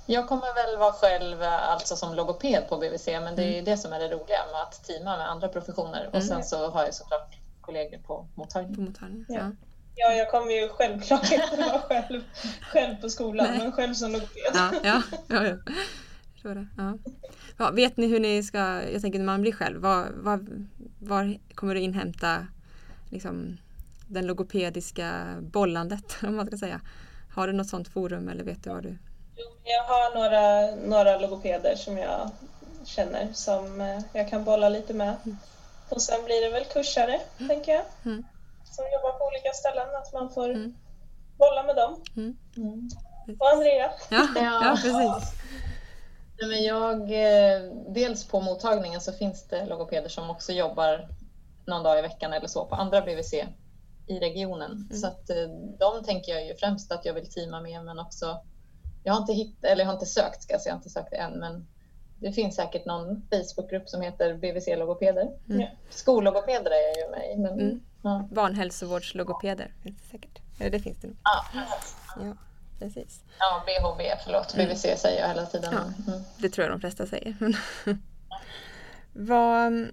Jag 0.06 0.28
kommer 0.28 0.54
väl 0.54 0.78
vara 0.78 0.92
själv 0.92 1.42
alltså 1.42 1.96
som 1.96 2.14
logoped 2.14 2.68
på 2.68 2.76
BVC 2.76 3.06
men 3.06 3.36
det 3.36 3.42
är 3.44 3.54
ju 3.56 3.62
det 3.62 3.76
som 3.76 3.92
är 3.92 3.98
det 3.98 4.08
roliga 4.08 4.38
med 4.52 4.62
att 4.62 4.84
teama 4.84 5.16
med 5.16 5.30
andra 5.30 5.48
professioner. 5.48 6.06
Och 6.06 6.14
Mm. 6.14 6.26
sen 6.26 6.44
så 6.44 6.70
har 6.70 6.84
jag 6.84 6.94
såklart 6.94 7.36
kollegor 7.60 7.98
på 7.98 8.04
På 8.06 8.28
mottagningen. 8.34 8.84
mottagningen? 8.84 9.26
Ja. 9.28 9.34
Ja. 9.36 9.50
Ja, 9.98 10.12
jag 10.12 10.30
kommer 10.30 10.52
ju 10.52 10.68
självklart 10.68 11.32
inte 11.32 11.56
vara 11.56 11.78
själv, 11.88 12.22
själv 12.72 12.94
på 13.00 13.08
skolan, 13.08 13.46
Nej. 13.50 13.58
men 13.58 13.72
själv 13.72 13.94
som 13.94 14.12
logoped. 14.12 14.42
Ja, 14.54 14.70
ja, 14.82 15.02
ja, 15.28 15.46
ja. 15.46 15.56
Ja. 16.76 16.98
Ja, 17.58 17.70
vet 17.70 17.96
ni 17.96 18.06
hur 18.06 18.20
ni 18.20 18.42
ska, 18.42 18.58
jag 18.92 19.02
tänker 19.02 19.18
när 19.18 19.26
man 19.26 19.40
blir 19.42 19.52
själv, 19.52 19.80
var, 19.82 20.06
var, 20.16 20.46
var 20.98 21.38
kommer 21.54 21.74
du 21.74 21.80
inhämta 21.80 22.46
liksom, 23.10 23.56
den 24.08 24.26
logopediska 24.26 25.24
bollandet 25.40 26.16
om 26.22 26.36
man 26.36 26.46
ska 26.46 26.56
säga? 26.56 26.80
Har 27.34 27.46
du 27.46 27.52
något 27.52 27.68
sånt 27.68 27.88
forum 27.88 28.28
eller 28.28 28.44
vet 28.44 28.64
du 28.64 28.70
vad 28.70 28.82
du 28.82 28.98
Jag 29.64 29.82
har 29.82 30.14
några, 30.14 30.74
några 30.76 31.18
logopeder 31.18 31.76
som 31.76 31.98
jag 31.98 32.30
känner 32.84 33.32
som 33.32 33.80
eh, 33.80 34.00
jag 34.12 34.30
kan 34.30 34.44
bolla 34.44 34.68
lite 34.68 34.94
med. 34.94 35.16
Mm. 35.24 35.36
Och 35.88 36.02
sen 36.02 36.24
blir 36.24 36.40
det 36.40 36.50
väl 36.50 36.64
kursare, 36.64 37.20
mm. 37.38 37.48
tänker 37.48 37.72
jag, 37.72 37.84
mm. 38.04 38.24
som 38.64 38.84
jobbar 38.92 39.18
på 39.18 39.24
olika 39.24 39.52
ställen, 39.52 39.88
att 39.94 40.12
man 40.12 40.30
får 40.30 40.50
mm. 40.50 40.76
bolla 41.38 41.62
med 41.62 41.76
dem. 41.76 42.02
Mm. 42.16 42.36
Och 43.40 43.48
Andrea. 43.48 43.90
Ja, 44.10 44.28
ja 44.34 44.78
precis. 44.82 45.32
Ja, 46.38 46.46
men 46.46 46.64
jag, 46.64 47.00
eh, 47.00 47.72
dels 47.88 48.28
på 48.28 48.40
mottagningen 48.40 49.00
så 49.00 49.12
finns 49.12 49.48
det 49.48 49.66
logopeder 49.66 50.08
som 50.08 50.30
också 50.30 50.52
jobbar 50.52 51.08
någon 51.66 51.82
dag 51.82 51.98
i 51.98 52.02
veckan 52.02 52.32
eller 52.32 52.48
så 52.48 52.64
på 52.64 52.74
andra 52.74 53.00
BVC 53.00 53.34
i 54.06 54.18
regionen. 54.20 54.70
Mm. 54.70 55.00
Så 55.00 55.06
att 55.06 55.30
eh, 55.30 55.48
de 55.78 56.04
tänker 56.04 56.32
jag 56.32 56.46
ju 56.46 56.54
främst 56.54 56.92
att 56.92 57.04
jag 57.04 57.14
vill 57.14 57.30
teama 57.30 57.60
med 57.60 57.84
men 57.84 57.98
också 57.98 58.40
jag 59.06 59.12
har 59.12 59.20
inte 59.20 59.32
hittat, 59.32 59.64
eller 59.64 59.82
jag 59.82 59.88
har 59.88 59.94
inte 59.94 60.06
sökt 60.06 60.42
ska 60.42 60.52
jag 60.52 60.60
säga, 60.60 60.70
jag 60.70 60.74
har 60.74 60.78
inte 60.78 60.90
sökt 60.90 61.10
det 61.10 61.16
än 61.16 61.38
men 61.38 61.66
det 62.18 62.32
finns 62.32 62.56
säkert 62.56 62.86
någon 62.86 63.22
Facebookgrupp 63.30 63.88
som 63.88 64.02
heter 64.02 64.34
BVC-logopeder. 64.34 65.28
Mm. 65.48 65.68
Skollogopeder 65.90 66.70
är 66.70 66.88
jag 66.88 66.96
ju 66.96 67.10
med 67.10 67.32
i. 67.32 67.36
Men, 67.38 67.60
mm. 67.60 67.80
ja. 68.02 68.28
Barnhälsovårdslogopeder 68.32 69.74
finns 69.82 69.96
det 70.02 70.08
säkert. 70.10 70.38
Eller 70.58 70.70
det 70.70 70.80
finns 70.80 70.98
det 70.98 71.06
nog. 71.06 71.16
Ja, 71.22 71.44
ja 72.20 72.36
precis. 72.78 73.20
Ja, 73.38 73.64
BHB, 73.66 74.00
förlåt. 74.24 74.54
Mm. 74.54 74.68
BVC 74.68 74.82
säger 75.00 75.20
jag 75.20 75.28
hela 75.28 75.46
tiden. 75.46 75.72
Ja, 75.72 76.12
mm. 76.12 76.24
Det 76.38 76.48
tror 76.48 76.64
jag 76.64 76.74
de 76.74 76.80
flesta 76.80 77.06
säger. 77.06 77.36
Vad, 79.12 79.88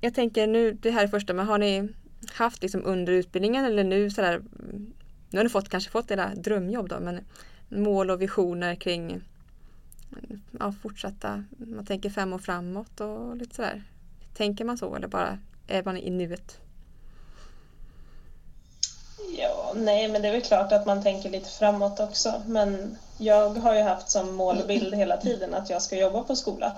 jag 0.00 0.14
tänker 0.14 0.46
nu, 0.46 0.72
det 0.72 0.90
här 0.90 1.04
är 1.04 1.08
första, 1.08 1.32
men 1.32 1.46
har 1.46 1.58
ni 1.58 1.88
haft 2.32 2.62
liksom 2.62 2.84
under 2.84 3.12
utbildningen 3.12 3.64
eller 3.64 3.84
nu 3.84 4.10
sådär, 4.10 4.42
nu 5.30 5.38
har 5.38 5.44
ni 5.44 5.50
fått, 5.50 5.68
kanske 5.68 5.90
fått 5.90 6.10
era 6.10 6.34
drömjobb 6.34 6.88
då, 6.88 7.00
men 7.00 7.24
mål 7.68 8.10
och 8.10 8.22
visioner 8.22 8.74
kring 8.74 9.22
ja, 10.58 10.72
fortsätta, 10.82 11.44
man 11.56 11.86
tänker 11.86 12.10
fem 12.10 12.32
år 12.32 12.38
framåt 12.38 13.00
och 13.00 13.36
lite 13.36 13.54
sådär. 13.54 13.82
Tänker 14.34 14.64
man 14.64 14.78
så 14.78 14.96
eller 14.96 15.08
bara 15.08 15.38
är 15.66 15.82
man 15.82 15.96
i 15.96 16.10
nuet? 16.10 16.58
Ja, 19.38 19.72
nej, 19.76 20.08
men 20.08 20.22
det 20.22 20.28
är 20.28 20.32
väl 20.32 20.42
klart 20.42 20.72
att 20.72 20.86
man 20.86 21.02
tänker 21.02 21.30
lite 21.30 21.50
framåt 21.50 22.00
också. 22.00 22.42
Men 22.46 22.96
jag 23.18 23.48
har 23.50 23.74
ju 23.74 23.82
haft 23.82 24.10
som 24.10 24.34
målbild 24.34 24.94
hela 24.94 25.16
tiden 25.16 25.54
att 25.54 25.70
jag 25.70 25.82
ska 25.82 25.96
jobba 25.96 26.22
på 26.22 26.36
skola. 26.36 26.76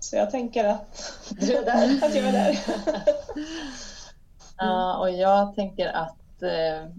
Så 0.00 0.16
jag 0.16 0.30
tänker 0.30 0.64
att, 0.64 1.12
du 1.40 1.56
är 1.56 1.64
där. 1.64 2.06
att 2.06 2.14
jag 2.14 2.24
är 2.24 2.32
där. 2.32 2.58
ja, 4.56 4.96
och 4.98 5.10
jag 5.10 5.54
tänker 5.54 5.86
att 5.88 6.42
eh, 6.42 6.90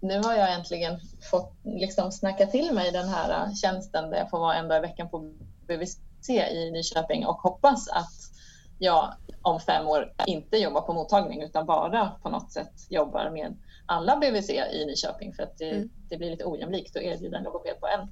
nu 0.00 0.18
har 0.18 0.34
jag 0.34 0.52
äntligen 0.52 1.00
fått 1.30 1.52
liksom 1.64 2.12
snacka 2.12 2.46
till 2.46 2.72
mig 2.72 2.92
den 2.92 3.08
här 3.08 3.54
tjänsten 3.54 4.10
där 4.10 4.18
jag 4.18 4.30
får 4.30 4.38
vara 4.38 4.54
en 4.54 4.68
dag 4.68 4.78
i 4.78 4.80
veckan 4.80 5.08
på 5.08 5.32
BVC 5.66 5.98
i 6.28 6.70
Nyköping 6.70 7.26
och 7.26 7.36
hoppas 7.36 7.88
att 7.88 8.12
jag 8.78 9.14
om 9.42 9.60
fem 9.60 9.88
år 9.88 10.12
inte 10.26 10.56
jobbar 10.56 10.80
på 10.80 10.92
mottagning 10.92 11.42
utan 11.42 11.66
bara 11.66 12.10
på 12.22 12.28
något 12.28 12.52
sätt 12.52 12.72
jobbar 12.88 13.30
med 13.30 13.56
alla 13.86 14.16
BVC 14.16 14.50
i 14.50 14.84
Nyköping 14.86 15.34
för 15.34 15.42
att 15.42 15.58
det, 15.58 15.70
mm. 15.70 15.90
det 16.08 16.16
blir 16.16 16.30
lite 16.30 16.44
ojämlikt 16.44 16.96
att 16.96 17.02
erbjuda 17.02 17.38
en 17.38 17.44
logoped 17.44 17.80
på 17.80 17.86
en 17.86 18.08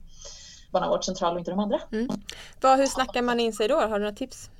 barnavårdscentral 0.72 1.32
och 1.32 1.38
inte 1.38 1.50
de 1.50 1.60
andra. 1.60 1.80
Mm. 1.92 2.08
Vad, 2.60 2.78
hur 2.78 2.86
snackar 2.86 3.22
man 3.22 3.40
in 3.40 3.52
sig 3.52 3.68
då? 3.68 3.74
Har 3.74 3.88
du 3.88 3.98
några 3.98 4.12
tips? 4.12 4.50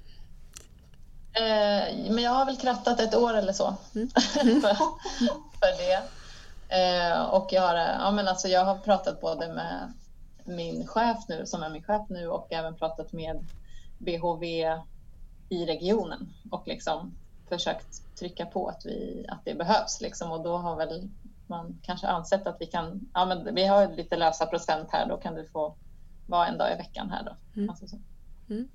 Eh, 1.33 2.11
men 2.11 2.25
jag 2.25 2.31
har 2.31 2.47
väl 2.47 2.57
krattat 2.57 3.01
ett 3.01 3.15
år 3.15 3.35
eller 3.35 3.53
så 3.53 3.75
mm. 3.95 4.11
för, 4.35 4.75
för 5.61 5.79
det. 5.79 6.03
Eh, 6.69 7.23
och 7.23 7.49
jag 7.53 7.63
har, 7.63 7.75
ja, 7.75 8.11
men 8.11 8.29
alltså 8.29 8.49
jag 8.49 8.65
har 8.65 8.79
pratat 8.79 9.21
både 9.21 9.53
med 9.53 9.93
min 10.45 10.87
chef 10.87 11.19
nu, 11.29 11.47
som 11.47 11.63
är 11.63 11.71
min 11.71 11.83
chef 11.83 12.03
nu, 12.09 12.29
och 12.29 12.53
även 12.53 12.75
pratat 12.75 13.13
med 13.13 13.45
BHV 13.99 14.45
i 15.49 15.67
regionen 15.67 16.33
och 16.51 16.69
liksom 16.69 17.15
försökt 17.49 18.17
trycka 18.19 18.47
på 18.47 18.69
att, 18.69 18.87
vi, 18.87 19.27
att 19.29 19.45
det 19.45 19.55
behövs. 19.55 20.01
Liksom. 20.01 20.33
Och 20.33 20.43
då 20.43 20.57
har 20.57 20.77
väl 20.77 21.09
man 21.47 21.79
kanske 21.83 22.07
ansett 22.07 22.47
att 22.47 22.57
vi 22.61 22.67
kan, 22.67 23.09
ja 23.15 23.27
men 23.27 23.55
vi 23.55 23.67
har 23.67 23.89
lite 23.89 24.17
lösa 24.17 24.47
procent 24.47 24.89
här, 24.93 25.09
då 25.09 25.17
kan 25.17 25.35
du 25.35 25.45
få 25.45 25.75
vara 26.27 26.47
en 26.47 26.59
dag 26.59 26.73
i 26.73 26.77
veckan 26.77 27.11
här 27.11 27.23
då. 27.23 27.37
Mm. 27.57 27.71
Alltså 27.71 27.97
mm. 28.51 28.69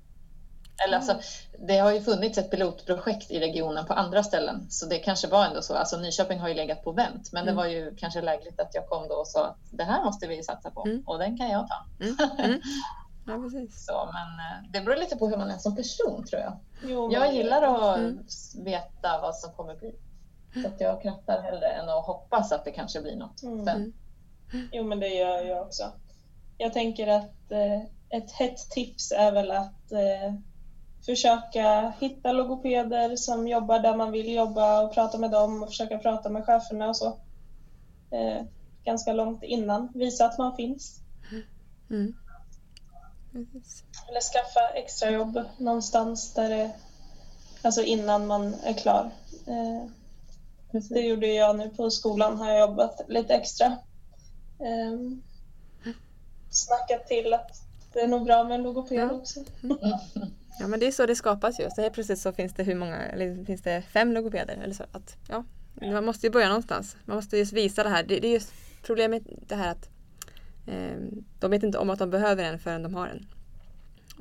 Eller 0.86 0.96
alltså, 0.96 1.18
det 1.58 1.78
har 1.78 1.92
ju 1.92 2.00
funnits 2.00 2.38
ett 2.38 2.50
pilotprojekt 2.50 3.30
i 3.30 3.40
regionen 3.40 3.86
på 3.86 3.92
andra 3.92 4.22
ställen, 4.22 4.66
så 4.70 4.86
det 4.86 4.98
kanske 4.98 5.28
var 5.28 5.44
ändå 5.44 5.62
så. 5.62 5.74
Alltså 5.74 5.96
Nyköping 5.96 6.38
har 6.38 6.48
ju 6.48 6.54
legat 6.54 6.84
på 6.84 6.92
vänt, 6.92 7.32
men 7.32 7.42
mm. 7.42 7.54
det 7.54 7.56
var 7.56 7.66
ju 7.66 7.96
kanske 7.96 8.22
lägligt 8.22 8.60
att 8.60 8.74
jag 8.74 8.88
kom 8.88 9.08
då 9.08 9.14
och 9.14 9.28
sa 9.28 9.46
att 9.46 9.58
det 9.70 9.84
här 9.84 10.04
måste 10.04 10.26
vi 10.26 10.42
satsa 10.42 10.70
på 10.70 10.84
mm. 10.84 11.02
och 11.06 11.18
den 11.18 11.38
kan 11.38 11.48
jag 11.48 11.68
ta. 11.68 12.04
Mm. 12.04 12.16
mm. 12.38 12.60
Ja, 13.26 13.38
precis. 13.38 13.86
Så, 13.86 13.92
men 14.12 14.38
eh, 14.38 14.70
det 14.72 14.80
beror 14.80 14.96
lite 14.96 15.16
på 15.16 15.28
hur 15.28 15.36
man 15.36 15.50
är 15.50 15.58
som 15.58 15.76
person 15.76 16.24
tror 16.24 16.42
jag. 16.42 16.58
Jo, 16.84 17.12
jag 17.12 17.34
gillar 17.34 17.62
att 17.62 17.98
mm. 17.98 18.18
veta 18.64 19.20
vad 19.22 19.36
som 19.36 19.52
kommer 19.52 19.76
bli. 19.76 19.94
Så 20.62 20.68
att 20.68 20.80
jag 20.80 21.02
krattar 21.02 21.42
hellre 21.42 21.66
än 21.66 21.88
att 21.88 22.06
hoppas 22.06 22.52
att 22.52 22.64
det 22.64 22.70
kanske 22.70 23.00
blir 23.00 23.16
något. 23.16 23.42
Mm. 23.42 23.92
Jo, 24.72 24.84
men 24.84 25.00
det 25.00 25.08
gör 25.08 25.44
jag 25.44 25.62
också. 25.62 25.92
Jag 26.58 26.72
tänker 26.72 27.06
att 27.06 27.52
eh, 27.52 27.80
ett 28.08 28.32
hett 28.32 28.70
tips 28.70 29.12
är 29.12 29.32
väl 29.32 29.50
att 29.50 29.92
eh, 29.92 30.34
försöka 31.06 31.92
hitta 32.00 32.32
logopeder 32.32 33.16
som 33.16 33.48
jobbar 33.48 33.78
där 33.78 33.96
man 33.96 34.12
vill 34.12 34.34
jobba 34.34 34.82
och 34.82 34.94
prata 34.94 35.18
med 35.18 35.30
dem 35.30 35.62
och 35.62 35.68
försöka 35.68 35.98
prata 35.98 36.28
med 36.28 36.44
cheferna 36.44 36.88
och 36.88 36.96
så. 36.96 37.06
Eh, 38.10 38.42
ganska 38.84 39.12
långt 39.12 39.42
innan. 39.42 39.88
Visa 39.94 40.26
att 40.26 40.38
man 40.38 40.56
finns. 40.56 41.00
Mm. 41.90 42.14
Eller 44.08 44.20
skaffa 44.20 44.68
extrajobb 44.68 45.40
någonstans 45.58 46.34
där 46.34 46.50
det, 46.50 46.70
alltså 47.62 47.82
innan 47.82 48.26
man 48.26 48.54
är 48.54 48.74
klar. 48.74 49.10
Eh, 49.46 49.88
det 50.90 51.00
gjorde 51.00 51.26
jag 51.26 51.56
nu 51.56 51.68
på 51.68 51.90
skolan, 51.90 52.36
har 52.36 52.50
jag 52.50 52.60
jobbat 52.60 53.00
lite 53.08 53.34
extra. 53.34 53.66
Eh, 54.58 54.98
snackat 56.50 57.06
till 57.06 57.34
att 57.34 57.50
det 57.92 58.00
är 58.00 58.08
nog 58.08 58.24
bra 58.24 58.44
med 58.44 58.54
en 58.54 58.62
logoped 58.62 58.98
ja. 58.98 59.12
också. 59.12 59.40
Ja 60.58 60.68
men 60.68 60.80
det 60.80 60.86
är 60.86 60.92
så 60.92 61.06
det 61.06 61.16
skapas 61.16 61.60
ju. 61.60 61.70
Så 61.70 61.82
helt 61.82 61.94
plötsligt 61.94 62.18
så 62.18 62.32
finns 62.32 62.54
det 62.54 62.62
hur 62.62 62.74
många, 62.74 62.96
eller 62.96 63.44
finns 63.44 63.62
det 63.62 63.82
fem 63.82 64.12
logopeder 64.12 64.58
eller 64.62 64.74
så. 64.74 64.84
Att, 64.92 65.16
ja, 65.28 65.44
man 65.80 66.04
måste 66.04 66.26
ju 66.26 66.30
börja 66.30 66.48
någonstans. 66.48 66.96
Man 67.04 67.16
måste 67.16 67.38
just 67.38 67.52
visa 67.52 67.82
det 67.82 67.88
här. 67.88 68.02
Det, 68.02 68.20
det 68.20 68.28
är 68.28 68.32
just 68.32 68.52
problemet 68.82 69.22
det 69.48 69.54
här 69.54 69.70
att 69.70 69.88
eh, 70.66 70.96
de 71.40 71.50
vet 71.50 71.62
inte 71.62 71.78
om 71.78 71.90
att 71.90 71.98
de 71.98 72.10
behöver 72.10 72.44
en 72.44 72.58
förrän 72.58 72.82
de 72.82 72.94
har 72.94 73.08
en. 73.08 73.26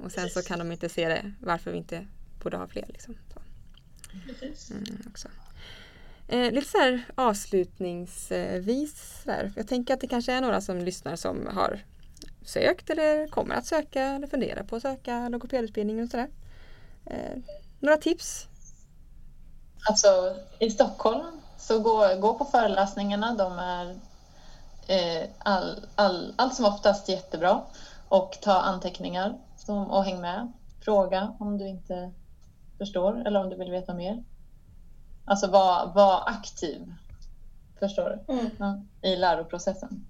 Och 0.03 0.11
sen 0.11 0.29
så 0.29 0.41
kan 0.41 0.59
de 0.59 0.71
inte 0.71 0.89
se 0.89 1.07
det, 1.07 1.31
varför 1.39 1.71
vi 1.71 1.77
inte 1.77 2.07
borde 2.43 2.57
ha 2.57 2.67
fler. 2.67 2.85
Liksom. 2.87 3.15
Mm, 4.71 5.01
också. 5.09 5.27
Eh, 6.27 6.51
lite 6.51 6.67
så 6.67 6.77
här 6.77 7.03
avslutningsvis. 7.15 9.21
Så 9.23 9.31
här. 9.31 9.51
Jag 9.55 9.67
tänker 9.67 9.93
att 9.93 10.01
det 10.01 10.07
kanske 10.07 10.33
är 10.33 10.41
några 10.41 10.61
som 10.61 10.79
lyssnar 10.79 11.15
som 11.15 11.47
har 11.47 11.79
sökt 12.45 12.89
eller 12.89 13.27
kommer 13.27 13.55
att 13.55 13.65
söka 13.65 14.03
eller 14.03 14.27
funderar 14.27 14.63
på 14.63 14.75
att 14.75 14.81
söka 14.81 15.29
logopedutbildning 15.29 16.03
och 16.03 16.09
sådär. 16.09 16.29
Eh, 17.05 17.37
några 17.79 17.97
tips? 17.97 18.47
Alltså 19.89 20.35
i 20.59 20.71
Stockholm 20.71 21.41
så 21.57 21.79
gå, 21.79 22.15
gå 22.19 22.33
på 22.33 22.45
föreläsningarna. 22.45 23.35
De 23.35 23.59
är 23.59 23.95
eh, 24.87 25.29
all, 25.39 25.85
all, 25.95 26.33
allt 26.35 26.55
som 26.55 26.65
oftast 26.65 27.09
jättebra. 27.09 27.61
Och 28.09 28.37
ta 28.41 28.53
anteckningar 28.53 29.37
som, 29.57 29.91
och 29.91 30.03
häng 30.03 30.21
med. 30.21 30.51
Fråga 30.81 31.35
om 31.39 31.57
du 31.57 31.67
inte 31.67 32.11
förstår 32.77 33.27
eller 33.27 33.39
om 33.39 33.49
du 33.49 33.55
vill 33.55 33.71
veta 33.71 33.93
mer. 33.93 34.23
Alltså 35.25 35.47
var, 35.47 35.91
var 35.95 36.23
aktiv. 36.29 36.93
Förstår 37.79 38.23
du? 38.27 38.33
Mm. 38.33 38.49
Ja, 38.59 38.81
I 39.09 39.15
läroprocessen. 39.15 40.05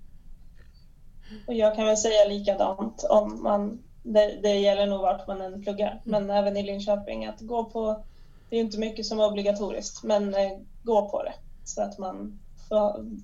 Och 1.47 1.53
jag 1.53 1.75
kan 1.75 1.85
väl 1.85 1.97
säga 1.97 2.25
likadant 2.27 3.03
om 3.09 3.43
man, 3.43 3.83
det, 4.03 4.39
det 4.43 4.55
gäller 4.55 4.85
nog 4.85 5.01
vart 5.01 5.27
man 5.27 5.41
än 5.41 5.63
pluggar, 5.63 6.01
men 6.03 6.29
även 6.29 6.57
i 6.57 6.63
Linköping 6.63 7.25
att 7.25 7.39
gå 7.39 7.65
på, 7.65 8.03
det 8.49 8.55
är 8.55 8.59
inte 8.59 8.79
mycket 8.79 9.05
som 9.05 9.19
är 9.19 9.27
obligatoriskt, 9.27 10.03
men 10.03 10.33
eh, 10.33 10.51
gå 10.83 11.09
på 11.09 11.23
det 11.23 11.33
så 11.63 11.81
att 11.81 11.97
man, 11.97 12.39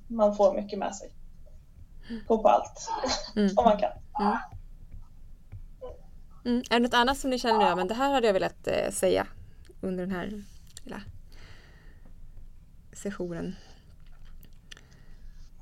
man 0.07 0.35
får 0.35 0.53
mycket 0.53 0.79
med 0.79 0.95
sig. 0.95 1.11
Gå 2.27 2.37
på 2.37 2.49
allt 2.49 2.89
mm. 3.35 3.53
om 3.57 3.63
man 3.63 3.77
kan. 3.77 3.91
Mm. 4.19 4.37
Mm. 6.45 6.63
Är 6.69 6.73
det 6.73 6.79
något 6.79 6.93
annat 6.93 7.17
som 7.17 7.29
ni 7.29 7.39
känner 7.39 7.69
nu, 7.69 7.75
men 7.75 7.87
det 7.87 7.93
här 7.93 8.13
hade 8.13 8.27
jag 8.27 8.33
velat 8.33 8.67
eh, 8.67 8.91
säga 8.91 9.27
under 9.81 10.05
den 10.05 10.15
här 10.15 10.43
lilla 10.83 11.01
sessionen? 12.93 13.55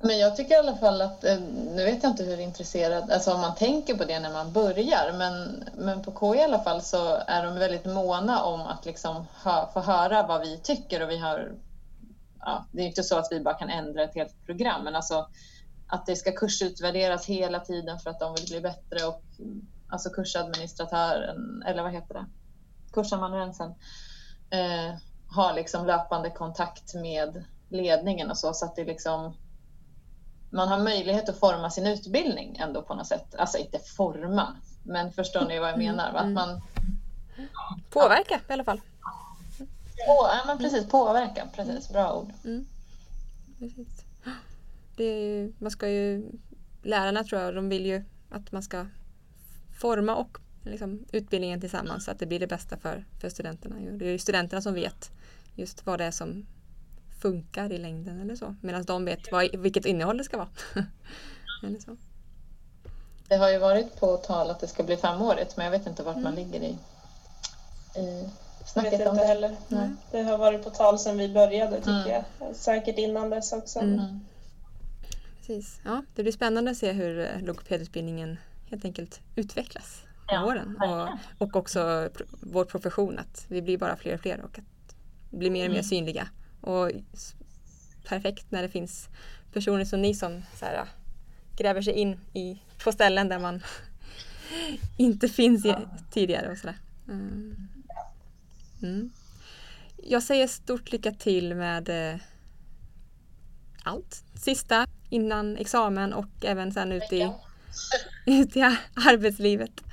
Men 0.00 0.18
jag 0.18 0.36
tycker 0.36 0.54
i 0.54 0.58
alla 0.58 0.76
fall 0.76 1.02
att, 1.02 1.24
eh, 1.24 1.38
nu 1.40 1.84
vet 1.84 2.02
jag 2.02 2.12
inte 2.12 2.24
hur 2.24 2.40
intresserad, 2.40 3.10
alltså 3.10 3.34
om 3.34 3.40
man 3.40 3.54
tänker 3.54 3.94
på 3.94 4.04
det 4.04 4.20
när 4.20 4.32
man 4.32 4.52
börjar, 4.52 5.12
men, 5.18 5.64
men 5.76 6.02
på 6.02 6.12
KI 6.20 6.40
i 6.40 6.44
alla 6.44 6.58
fall 6.58 6.82
så 6.82 7.14
är 7.26 7.44
de 7.44 7.54
väldigt 7.54 7.84
måna 7.84 8.42
om 8.42 8.60
att 8.60 8.86
liksom 8.86 9.26
hö, 9.42 9.66
få 9.72 9.80
höra 9.80 10.26
vad 10.26 10.40
vi 10.40 10.58
tycker 10.58 11.02
och 11.02 11.10
vi 11.10 11.18
har, 11.18 11.52
ja, 12.40 12.66
det 12.72 12.82
är 12.82 12.86
inte 12.86 13.02
så 13.02 13.18
att 13.18 13.28
vi 13.30 13.40
bara 13.40 13.54
kan 13.54 13.70
ändra 13.70 14.02
ett 14.02 14.14
helt 14.14 14.46
program, 14.46 14.84
men 14.84 14.96
alltså 14.96 15.28
att 15.86 16.06
det 16.06 16.16
ska 16.16 16.32
kursutvärderas 16.32 17.26
hela 17.26 17.60
tiden 17.60 17.98
för 17.98 18.10
att 18.10 18.20
de 18.20 18.34
vill 18.34 18.46
bli 18.50 18.60
bättre 18.60 19.06
och 19.06 19.22
alltså 19.88 20.10
kursadministratören, 20.10 21.62
eller 21.66 21.82
vad 21.82 21.92
heter 21.92 22.14
det, 22.14 22.26
kursamanuensen, 22.92 23.70
eh, 24.50 24.94
har 25.28 25.54
liksom 25.54 25.86
löpande 25.86 26.30
kontakt 26.30 26.94
med 26.94 27.44
ledningen 27.68 28.30
och 28.30 28.38
så, 28.38 28.52
så 28.52 28.64
att 28.64 28.76
det 28.76 28.84
liksom 28.84 29.36
man 30.56 30.68
har 30.68 30.78
möjlighet 30.78 31.28
att 31.28 31.38
forma 31.40 31.70
sin 31.70 31.86
utbildning 31.86 32.56
ändå 32.56 32.82
på 32.82 32.94
något 32.94 33.06
sätt. 33.06 33.34
Alltså 33.34 33.58
inte 33.58 33.78
forma, 33.78 34.56
men 34.82 35.12
förstår 35.12 35.48
ni 35.48 35.58
vad 35.58 35.68
jag 35.68 35.74
mm, 35.74 35.86
menar? 35.86 36.14
Att 36.14 36.22
mm. 36.22 36.34
man, 36.34 36.60
Påverka 37.90 38.24
ja. 38.34 38.38
i 38.48 38.52
alla 38.52 38.64
fall. 38.64 38.80
På, 40.06 40.28
ja, 40.32 40.42
men 40.46 40.58
precis, 40.58 40.88
påverka. 40.88 41.48
Precis, 41.54 41.88
bra 41.88 42.14
ord. 42.14 42.32
Mm. 42.44 42.66
Precis. 43.58 44.04
Det 44.96 45.04
är 45.04 45.20
ju, 45.20 45.52
man 45.58 45.70
ska 45.70 45.88
ju, 45.88 46.30
lärarna 46.82 47.24
tror 47.24 47.42
jag, 47.42 47.54
de 47.54 47.68
vill 47.68 47.86
ju 47.86 48.04
att 48.30 48.52
man 48.52 48.62
ska 48.62 48.86
forma 49.80 50.14
och 50.14 50.38
liksom, 50.62 51.04
utbildningen 51.12 51.60
tillsammans 51.60 52.04
så 52.04 52.10
att 52.10 52.18
det 52.18 52.26
blir 52.26 52.40
det 52.40 52.46
bästa 52.46 52.76
för, 52.76 53.04
för 53.20 53.28
studenterna. 53.28 53.76
Det 53.92 54.06
är 54.06 54.12
ju 54.12 54.18
studenterna 54.18 54.62
som 54.62 54.74
vet 54.74 55.10
just 55.54 55.86
vad 55.86 55.98
det 55.98 56.04
är 56.04 56.10
som 56.10 56.46
funkar 57.18 57.72
i 57.72 57.78
längden 57.78 58.20
eller 58.20 58.36
så. 58.36 58.54
Medan 58.60 58.82
de 58.82 59.04
vet 59.04 59.32
vad, 59.32 59.56
vilket 59.56 59.86
innehåll 59.86 60.18
det 60.18 60.24
ska 60.24 60.36
vara. 60.36 60.48
eller 61.64 61.78
så. 61.78 61.96
Det 63.28 63.36
har 63.36 63.50
ju 63.50 63.58
varit 63.58 64.00
på 64.00 64.16
tal 64.16 64.50
att 64.50 64.60
det 64.60 64.66
ska 64.66 64.82
bli 64.82 64.96
femårigt 64.96 65.56
men 65.56 65.64
jag 65.64 65.70
vet 65.70 65.86
inte 65.86 66.02
vart 66.02 66.16
mm. 66.16 66.24
man 66.24 66.34
ligger 66.34 66.60
i, 66.60 66.78
i 68.00 68.28
snacket 68.66 69.00
vet 69.00 69.08
inte 69.08 69.24
heller. 69.24 69.56
Mm. 69.70 69.96
Det 70.10 70.22
har 70.22 70.38
varit 70.38 70.64
på 70.64 70.70
tal 70.70 70.98
sedan 70.98 71.18
vi 71.18 71.28
började 71.28 71.76
tycker 71.76 71.90
mm. 71.90 72.24
jag. 72.38 72.56
Säkert 72.56 72.98
innan 72.98 73.30
dess 73.30 73.52
också. 73.52 73.78
Mm. 73.78 73.98
mm. 73.98 74.20
Precis. 75.38 75.80
Ja, 75.84 76.04
det 76.14 76.22
blir 76.22 76.32
spännande 76.32 76.70
att 76.70 76.76
se 76.76 76.92
hur 76.92 77.18
eh, 77.18 77.42
logopedutbildningen 77.42 78.36
helt 78.70 78.84
enkelt 78.84 79.20
utvecklas 79.36 80.02
ja, 80.28 80.44
åren. 80.44 80.76
Och, 80.82 81.08
och 81.46 81.56
också 81.56 82.08
vår 82.40 82.64
profession, 82.64 83.18
att 83.18 83.44
vi 83.48 83.62
blir 83.62 83.78
bara 83.78 83.96
fler 83.96 84.14
och 84.14 84.20
fler 84.20 84.40
och 84.40 84.58
att 84.58 84.96
bli 85.30 85.50
mer 85.50 85.64
och 85.64 85.70
mer 85.70 85.78
mm. 85.78 85.84
synliga. 85.84 86.28
Och 86.66 86.90
perfekt 88.04 88.50
när 88.50 88.62
det 88.62 88.68
finns 88.68 89.08
personer 89.52 89.84
som 89.84 90.02
ni 90.02 90.14
som 90.14 90.42
så 90.54 90.64
här, 90.64 90.88
gräver 91.56 91.82
sig 91.82 91.94
in 91.94 92.20
i, 92.32 92.62
på 92.84 92.92
ställen 92.92 93.28
där 93.28 93.38
man 93.38 93.62
inte 94.96 95.28
finns 95.28 95.64
i, 95.64 95.74
tidigare 96.10 96.50
och 96.50 96.58
sådär. 96.58 96.78
Mm. 97.08 97.56
Mm. 98.82 99.10
Jag 100.02 100.22
säger 100.22 100.46
stort 100.46 100.92
lycka 100.92 101.12
till 101.12 101.54
med 101.54 101.88
eh, 101.88 102.20
allt. 103.82 104.24
Sista 104.34 104.86
innan 105.10 105.56
examen 105.56 106.12
och 106.12 106.44
även 106.44 106.72
sen 106.72 106.92
ut 106.92 107.12
i, 107.12 107.32
ut 108.26 108.56
i 108.56 108.62
arbetslivet 108.94 109.84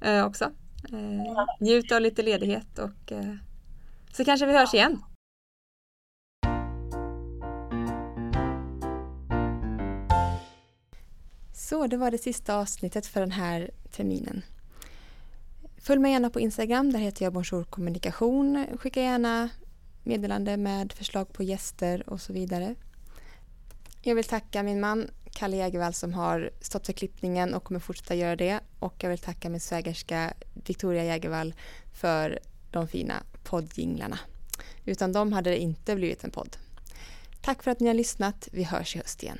eh, 0.00 0.24
också. 0.24 0.44
Eh, 0.92 1.46
njut 1.60 1.92
av 1.92 2.00
lite 2.00 2.22
ledighet 2.22 2.78
och 2.78 3.12
eh, 3.12 3.34
så 4.12 4.24
kanske 4.24 4.46
vi 4.46 4.52
hörs 4.52 4.74
igen. 4.74 5.02
Så 11.68 11.86
det 11.86 11.96
var 11.96 12.10
det 12.10 12.18
sista 12.18 12.56
avsnittet 12.56 13.06
för 13.06 13.20
den 13.20 13.30
här 13.30 13.70
terminen. 13.90 14.42
Följ 15.76 16.00
mig 16.00 16.12
gärna 16.12 16.30
på 16.30 16.40
Instagram, 16.40 16.92
där 16.92 16.98
heter 16.98 17.24
jag 17.24 17.32
Bonjour 17.32 17.64
kommunikation. 17.64 18.66
Skicka 18.78 19.02
gärna 19.02 19.48
meddelande 20.02 20.56
med 20.56 20.92
förslag 20.92 21.32
på 21.32 21.42
gäster 21.42 22.08
och 22.10 22.20
så 22.20 22.32
vidare. 22.32 22.74
Jag 24.02 24.14
vill 24.14 24.24
tacka 24.24 24.62
min 24.62 24.80
man 24.80 25.10
Kalle 25.32 25.56
Jägervall 25.56 25.94
som 25.94 26.14
har 26.14 26.50
stått 26.60 26.86
för 26.86 26.92
klippningen 26.92 27.54
och 27.54 27.64
kommer 27.64 27.80
fortsätta 27.80 28.14
göra 28.14 28.36
det. 28.36 28.60
Och 28.78 28.94
jag 28.98 29.10
vill 29.10 29.18
tacka 29.18 29.50
min 29.50 29.60
svägerska 29.60 30.34
Victoria 30.66 31.04
Jägervall 31.04 31.54
för 31.92 32.38
de 32.70 32.88
fina 32.88 33.22
poddjinglarna. 33.44 34.18
Utan 34.84 35.12
dem 35.12 35.32
hade 35.32 35.50
det 35.50 35.58
inte 35.58 35.96
blivit 35.96 36.24
en 36.24 36.30
podd. 36.30 36.56
Tack 37.42 37.62
för 37.62 37.70
att 37.70 37.80
ni 37.80 37.86
har 37.86 37.94
lyssnat. 37.94 38.48
Vi 38.52 38.64
hörs 38.64 38.96
i 38.96 38.98
höst 38.98 39.22
igen. 39.22 39.38